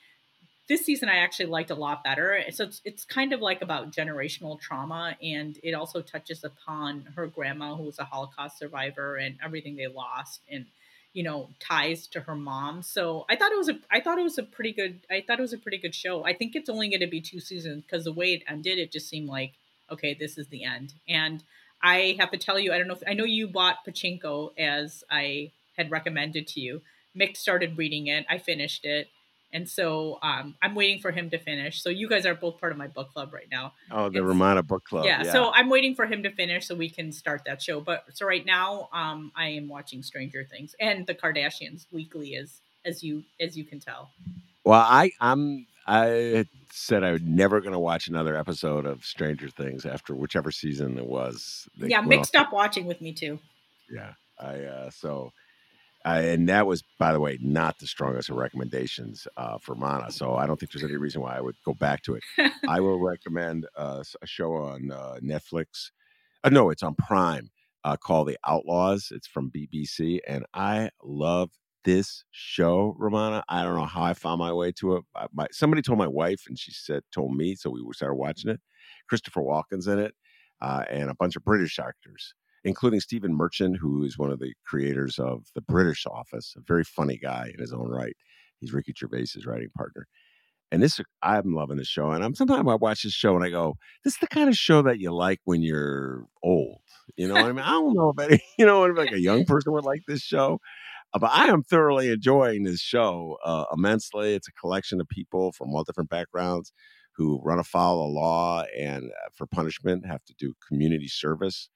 [0.70, 2.42] this season i actually liked a lot better.
[2.52, 7.26] So it's, it's kind of like about generational trauma and it also touches upon her
[7.26, 10.66] grandma who was a holocaust survivor and everything they lost and
[11.12, 12.82] you know ties to her mom.
[12.82, 15.40] So i thought it was a i thought it was a pretty good i thought
[15.40, 16.24] it was a pretty good show.
[16.24, 18.92] I think it's only going to be two seasons because the way it ended it
[18.92, 19.54] just seemed like
[19.90, 20.94] okay this is the end.
[21.08, 21.42] And
[21.82, 25.02] i have to tell you i don't know if i know you bought pachinko as
[25.10, 26.82] i had recommended to you.
[27.18, 28.24] Mick started reading it.
[28.30, 29.08] I finished it
[29.52, 31.82] and so um, I'm waiting for him to finish.
[31.82, 33.72] So you guys are both part of my book club right now.
[33.90, 35.04] Oh, the it's, Rummana book club.
[35.04, 37.80] Yeah, yeah, So I'm waiting for him to finish so we can start that show.
[37.80, 42.60] But so right now, um, I am watching Stranger Things and the Kardashians weekly, as
[42.84, 44.10] as you as you can tell.
[44.64, 49.48] Well, I I'm I said I was never going to watch another episode of Stranger
[49.48, 51.68] Things after whichever season it was.
[51.76, 53.40] Yeah, mixed up watching with me too.
[53.90, 55.32] Yeah, I uh, so
[56.04, 60.10] uh, and that was, by the way, not the strongest of recommendations uh, for Mana.
[60.10, 62.52] So I don't think there's any reason why I would go back to it.
[62.68, 65.90] I will recommend uh, a show on uh, Netflix.
[66.42, 67.50] Uh, no, it's on Prime
[67.84, 69.12] uh, called The Outlaws.
[69.14, 71.50] It's from BBC, and I love
[71.84, 73.42] this show, Rummana.
[73.48, 75.04] I don't know how I found my way to it.
[75.34, 78.60] My, somebody told my wife, and she said told me, so we started watching it.
[79.06, 80.14] Christopher Walken's in it,
[80.62, 82.34] and a bunch of British actors
[82.64, 86.84] including Stephen Merchant, who is one of the creators of The British Office, a very
[86.84, 88.16] funny guy in his own right.
[88.58, 90.06] He's Ricky Gervais's writing partner.
[90.72, 92.10] And this, I'm loving this show.
[92.10, 94.54] And I'm sometimes I watch this show and I go, this is the kind of
[94.54, 96.78] show that you like when you're old.
[97.16, 97.64] You know what I mean?
[97.64, 100.20] I don't know if any, you know, if like a young person would like this
[100.20, 100.60] show.
[101.12, 104.34] Uh, but I am thoroughly enjoying this show uh, immensely.
[104.34, 106.72] It's a collection of people from all different backgrounds
[107.16, 111.68] who run afoul of law and uh, for punishment have to do community service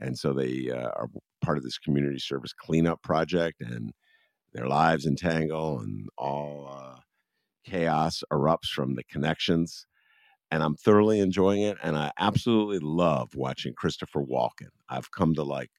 [0.00, 1.08] and so they uh, are
[1.42, 3.92] part of this community service cleanup project and
[4.52, 7.00] their lives entangle and all uh,
[7.64, 9.86] chaos erupts from the connections
[10.50, 14.68] and i'm thoroughly enjoying it and i absolutely love watching christopher walken.
[14.88, 15.70] I've come to like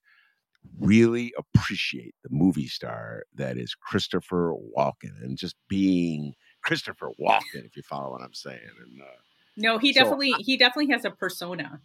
[0.80, 7.76] really appreciate the movie star that is christopher walken and just being christopher walken if
[7.76, 9.05] you follow what i'm saying and uh,
[9.57, 11.82] no he definitely so I, he definitely has a persona.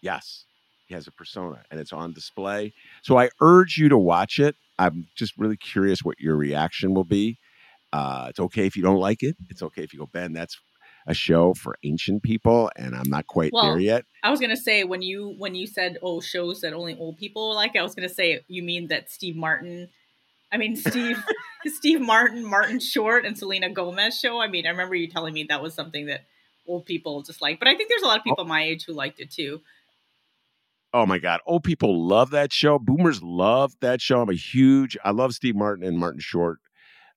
[0.00, 0.46] Yes
[0.92, 2.74] he has a persona and it's on display.
[3.02, 4.56] So I urge you to watch it.
[4.78, 7.38] I'm just really curious what your reaction will be.
[7.92, 9.36] Uh, it's okay if you don't like it.
[9.48, 10.58] It's okay if you go, Ben, that's
[11.06, 14.04] a show for ancient people and I'm not quite well, there yet.
[14.22, 17.54] I was gonna say when you when you said oh shows that only old people
[17.54, 19.88] like, I was gonna say you mean that Steve Martin
[20.52, 21.20] I mean Steve
[21.66, 24.40] Steve Martin, Martin Short and Selena Gomez show.
[24.40, 26.24] I mean, I remember you telling me that was something that
[26.66, 27.58] old people just like.
[27.58, 28.30] But I think there's a lot of oh.
[28.30, 28.48] people oh.
[28.48, 29.60] my age who liked it too.
[30.94, 31.40] Oh my God.
[31.46, 32.78] Old people love that show.
[32.78, 34.20] Boomers love that show.
[34.20, 36.58] I'm a huge, I love Steve Martin and Martin Short.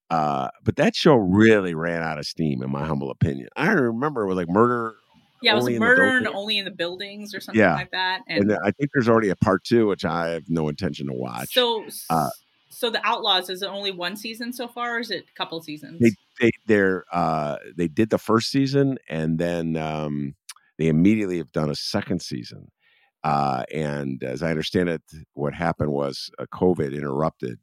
[0.10, 3.50] Uh, but that show really ran out of steam, in my humble opinion.
[3.56, 4.96] I remember it was like murder.
[5.42, 7.74] Yeah, it was murder and only in the buildings or something yeah.
[7.74, 8.22] like that.
[8.28, 11.14] And, and, I think there's already a part two, which I have no intention to
[11.14, 11.54] watch.
[11.54, 12.30] So, uh,
[12.70, 15.62] so the Outlaws is it only one season so far, or is it a couple
[15.62, 16.00] seasons?
[16.00, 20.36] They they they're uh, they did the first season, and then um,
[20.78, 22.72] they immediately have done a second season.
[23.26, 25.02] Uh, and as I understand it,
[25.34, 27.58] what happened was uh, COVID interrupted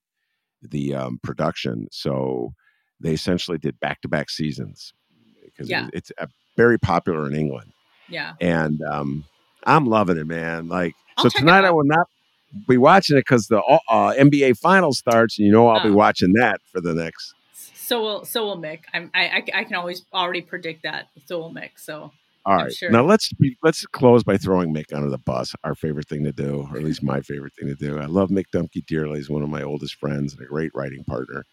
[0.61, 1.87] the um, production.
[1.93, 2.53] So
[2.99, 4.93] they essentially did back to back seasons
[5.45, 5.87] because yeah.
[5.93, 7.71] it's uh, very popular in England.
[8.09, 8.33] Yeah.
[8.41, 9.25] And um,
[9.63, 10.67] I'm loving it, man.
[10.67, 12.09] Like, I'll so tonight I will not
[12.67, 15.85] be watching it because the uh, uh NBA final starts, and you know I'll oh.
[15.85, 17.35] be watching that for the next.
[17.53, 18.81] So will so will Mick.
[18.93, 21.09] I'm, I I can always already predict that.
[21.27, 21.71] So will Mick.
[21.77, 22.11] So
[22.45, 22.73] all right.
[22.73, 22.91] Sure.
[22.91, 23.31] Now let's
[23.63, 25.55] let's close by throwing Mick under the bus.
[25.63, 27.99] Our favorite thing to do, or at least my favorite thing to do.
[27.99, 29.19] I love Mick Dumke dearly.
[29.19, 31.45] He's one of my oldest friends and a great writing partner.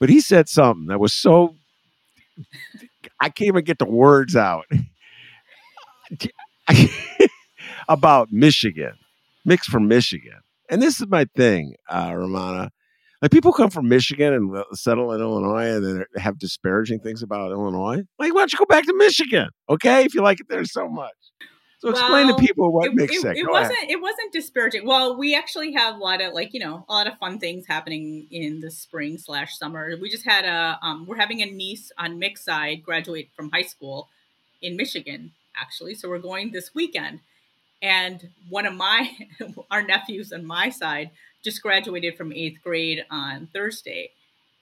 [0.00, 1.54] But he said something that was so
[3.20, 4.64] I can't even get the words out
[7.88, 8.94] about Michigan,
[9.46, 10.40] Mick's from Michigan.
[10.68, 12.70] And this is my thing, uh, Rummana.
[13.22, 17.52] Like people come from Michigan and settle in Illinois and then have disparaging things about
[17.52, 18.02] Illinois.
[18.18, 19.48] Like, why don't you go back to Michigan?
[19.70, 21.12] Okay, if you like it there so much.
[21.78, 24.86] So explain Well, to people what it, makes it, it wasn't it wasn't disparaging.
[24.86, 27.66] Well, we actually have a lot of like you know a lot of fun things
[27.66, 29.96] happening in the spring slash summer.
[30.00, 33.62] We just had a um, we're having a niece on Mick's side graduate from high
[33.62, 34.08] school
[34.60, 35.94] in Michigan actually.
[35.94, 37.18] So we're going this weekend,
[37.80, 39.10] and one of my
[39.70, 41.10] our nephews on my side
[41.42, 44.10] just graduated from eighth grade on Thursday.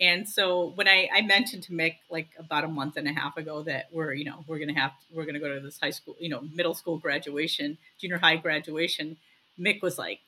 [0.00, 3.36] And so when I, I mentioned to Mick like about a month and a half
[3.36, 6.16] ago that we're you know we're gonna have we're gonna go to this high school
[6.18, 9.18] you know middle school graduation junior high graduation,
[9.58, 10.20] Mick was like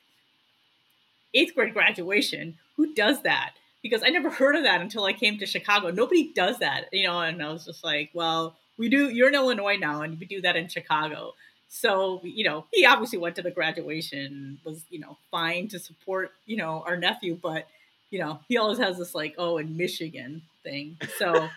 [1.33, 5.39] eighth grade graduation who does that because I never heard of that until I came
[5.39, 5.91] to Chicago.
[5.91, 9.35] Nobody does that you know and I was just like well we do you're in
[9.35, 11.33] Illinois now and we do that in Chicago.
[11.75, 16.33] So you know he obviously went to the graduation was you know fine to support
[16.47, 17.67] you know our nephew but
[18.13, 20.99] you know, he always has this like, oh, in Michigan thing.
[21.19, 21.33] So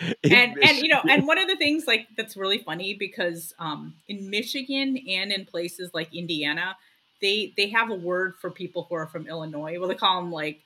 [0.00, 3.94] and and you know, and one of the things like that's really funny because um
[4.08, 6.76] in Michigan and in places like Indiana,
[7.20, 9.78] they they have a word for people who are from Illinois.
[9.78, 10.60] Well, they call them like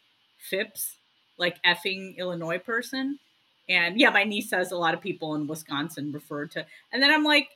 [0.51, 0.97] FIPS,
[1.39, 3.18] like effing Illinois person.
[3.70, 7.11] And yeah, my niece says a lot of people in Wisconsin refer to, and then
[7.11, 7.49] I'm like,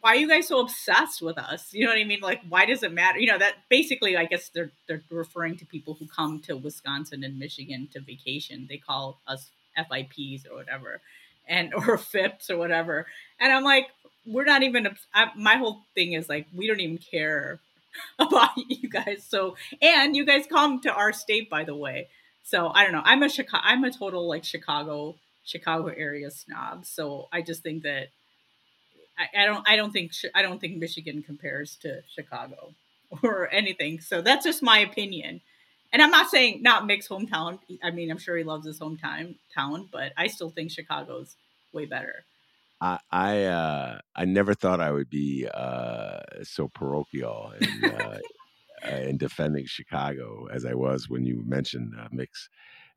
[0.00, 1.72] why are you guys so obsessed with us?
[1.72, 2.20] You know what I mean?
[2.20, 3.18] Like, why does it matter?
[3.18, 7.24] You know, that basically, I guess they're they're referring to people who come to Wisconsin
[7.24, 8.66] and Michigan to vacation.
[8.68, 11.00] They call us FIPs or whatever,
[11.46, 13.06] and or FIPS or whatever.
[13.40, 13.86] And I'm like,
[14.26, 14.88] we're not even.
[15.14, 17.60] I, my whole thing is like, we don't even care
[18.18, 19.24] about you guys.
[19.26, 22.08] So, and you guys come to our state, by the way.
[22.44, 23.02] So I don't know.
[23.04, 23.62] I'm a Chicago.
[23.64, 26.84] I'm a total like Chicago Chicago area snob.
[26.84, 28.08] So I just think that
[29.18, 32.74] I, I don't I don't think I don't think Michigan compares to Chicago
[33.22, 34.00] or anything.
[34.00, 35.40] So that's just my opinion.
[35.92, 37.58] And I'm not saying not Mick's hometown.
[37.82, 41.36] I mean, I'm sure he loves his hometown town, but I still think Chicago's
[41.72, 42.24] way better.
[42.80, 48.18] I I, uh, I never thought I would be uh, so parochial in, uh,
[48.90, 52.48] in defending Chicago as I was when you mentioned uh, Mix.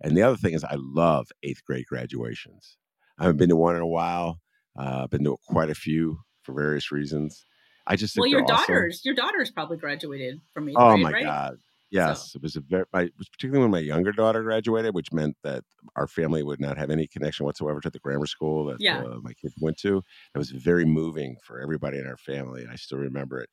[0.02, 2.78] And the other thing is, I love eighth grade graduations.
[3.18, 4.40] I haven't been to one in a while.
[4.78, 7.46] Uh, I've been to quite a few for various reasons.
[7.88, 8.88] I just think Well, your they're awesome.
[8.88, 11.26] daughters, your daughters probably graduated from eighth Oh grade, my right?
[11.26, 11.58] god!
[11.92, 12.86] Yes, it was a very.
[12.94, 15.64] My, was particularly when my younger daughter graduated, which meant that
[15.96, 19.06] our family would not have any connection whatsoever to the grammar school that Yeah.
[19.06, 19.98] uh, my kids went to.
[20.36, 23.50] It was very moving for everybody in our family, and I still remember it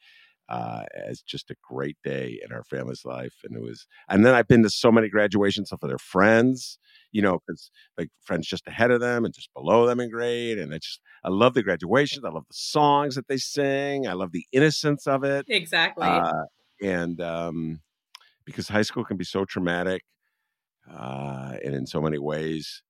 [0.48, 3.34] uh, as just a great day in our family's life.
[3.44, 3.86] And it was.
[4.08, 6.78] And then I've been to so many graduations for their friends,
[7.12, 10.58] you know, because like friends just ahead of them and just below them in grade,
[10.58, 12.24] and it's just I love the graduations.
[12.24, 14.06] I love the songs that they sing.
[14.06, 16.06] I love the innocence of it Exactly.
[16.06, 16.44] uh,
[16.82, 17.80] and um,
[18.44, 20.02] because high school can be so traumatic
[20.90, 22.82] uh, and in so many ways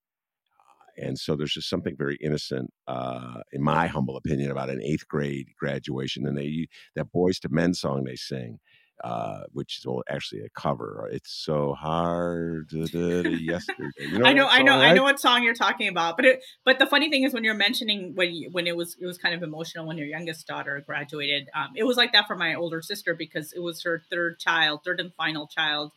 [0.97, 5.07] and so there's just something very innocent uh, in my humble opinion about an eighth
[5.07, 8.59] grade graduation and they that Boyz II Men song they sing
[9.03, 11.07] uh, which is well, actually a cover.
[11.11, 12.69] It's so hard.
[12.69, 15.53] da, da, da, yesterday, you know I know, I know, I know what song you're
[15.53, 16.15] talking about.
[16.15, 18.97] But it, but the funny thing is when you're mentioning when you, when it was
[18.99, 21.49] it was kind of emotional when your youngest daughter graduated.
[21.55, 24.81] Um, it was like that for my older sister because it was her third child,
[24.83, 25.91] third and final child,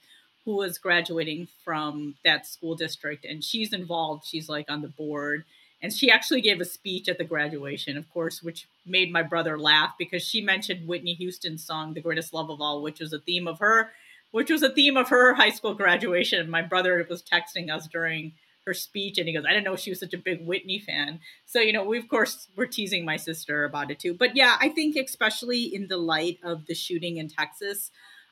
[0.44, 4.26] who was graduating from that school district, and she's involved.
[4.26, 5.44] She's like on the board,
[5.82, 9.58] and she actually gave a speech at the graduation, of course, which made my brother
[9.58, 13.18] laugh because she mentioned Whitney Houston's song "The Greatest Love of All," which was a
[13.18, 13.90] theme of her
[14.30, 16.50] which was a theme of her high school graduation.
[16.50, 18.32] My brother was texting us during
[18.66, 21.20] her speech, and he goes, "I didn't know she was such a big Whitney fan."
[21.46, 24.14] So you know, we of course we're teasing my sister about it too.
[24.14, 27.90] But yeah, I think especially in the light of the shooting in Texas,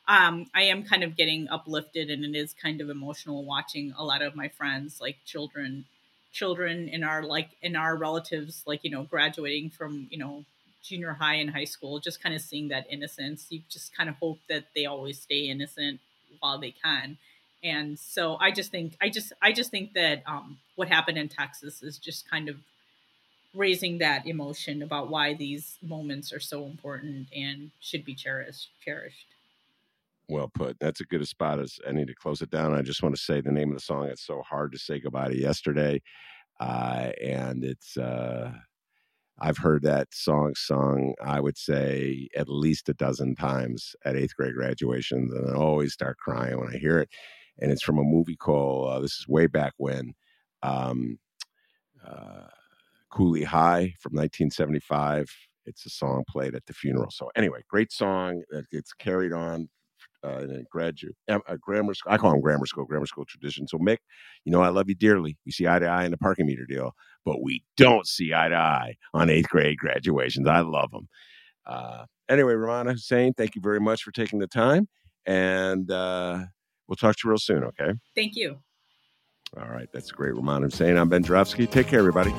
[0.09, 4.05] um, I am kind of getting uplifted, and it is kind of emotional watching a
[4.05, 5.85] lot of my friends, like children,
[6.33, 10.45] children in our like in our relatives, like you know, graduating from you know
[10.83, 13.47] junior high and high school, just kind of seeing that innocence.
[13.51, 16.01] You just kind of hope that they always stay innocent
[16.41, 17.17] while they can.
[17.63, 21.29] And so I just think I just I just think that um, what happened in
[21.29, 22.57] Texas is just kind of
[23.53, 29.27] raising that emotion about why these moments are so important and should be cherished cherished.
[30.29, 30.77] Well put.
[30.79, 32.75] That's as good a spot as any to close it down.
[32.75, 34.07] I just want to say the name of the song.
[34.07, 36.01] It's so hard to say goodbye to yesterday,
[36.59, 37.97] uh, and it's.
[37.97, 38.53] Uh,
[39.39, 41.13] I've heard that song sung.
[41.25, 45.93] I would say at least a dozen times at eighth grade graduations, and I always
[45.93, 47.09] start crying when I hear it.
[47.59, 48.89] And it's from a movie called.
[48.91, 50.13] Uh, this is way back when.
[50.63, 51.19] um,
[52.05, 52.47] uh,
[53.11, 55.29] Cooley High from 1975.
[55.65, 57.11] It's a song played at the funeral.
[57.11, 59.69] So anyway, great song that gets carried on
[60.23, 62.11] uh, in a graduate a grammar school.
[62.11, 63.67] I call them grammar school, grammar school tradition.
[63.67, 63.97] So Mick,
[64.45, 65.37] you know I love you dearly.
[65.45, 66.93] We see eye to eye in the parking meter deal,
[67.25, 70.47] but we don't see eye to eye on eighth grade graduations.
[70.47, 71.07] I love them.
[71.65, 74.87] Uh, anyway, Rummana Hussain, thank you very much for taking the time,
[75.25, 76.39] and uh,
[76.87, 77.63] we'll talk to you real soon.
[77.63, 77.93] Okay.
[78.15, 78.59] Thank you.
[79.57, 80.97] All right, that's great, Rummana Hussain.
[80.97, 81.67] I'm Ben Joravsky.
[81.67, 82.33] Take care, everybody.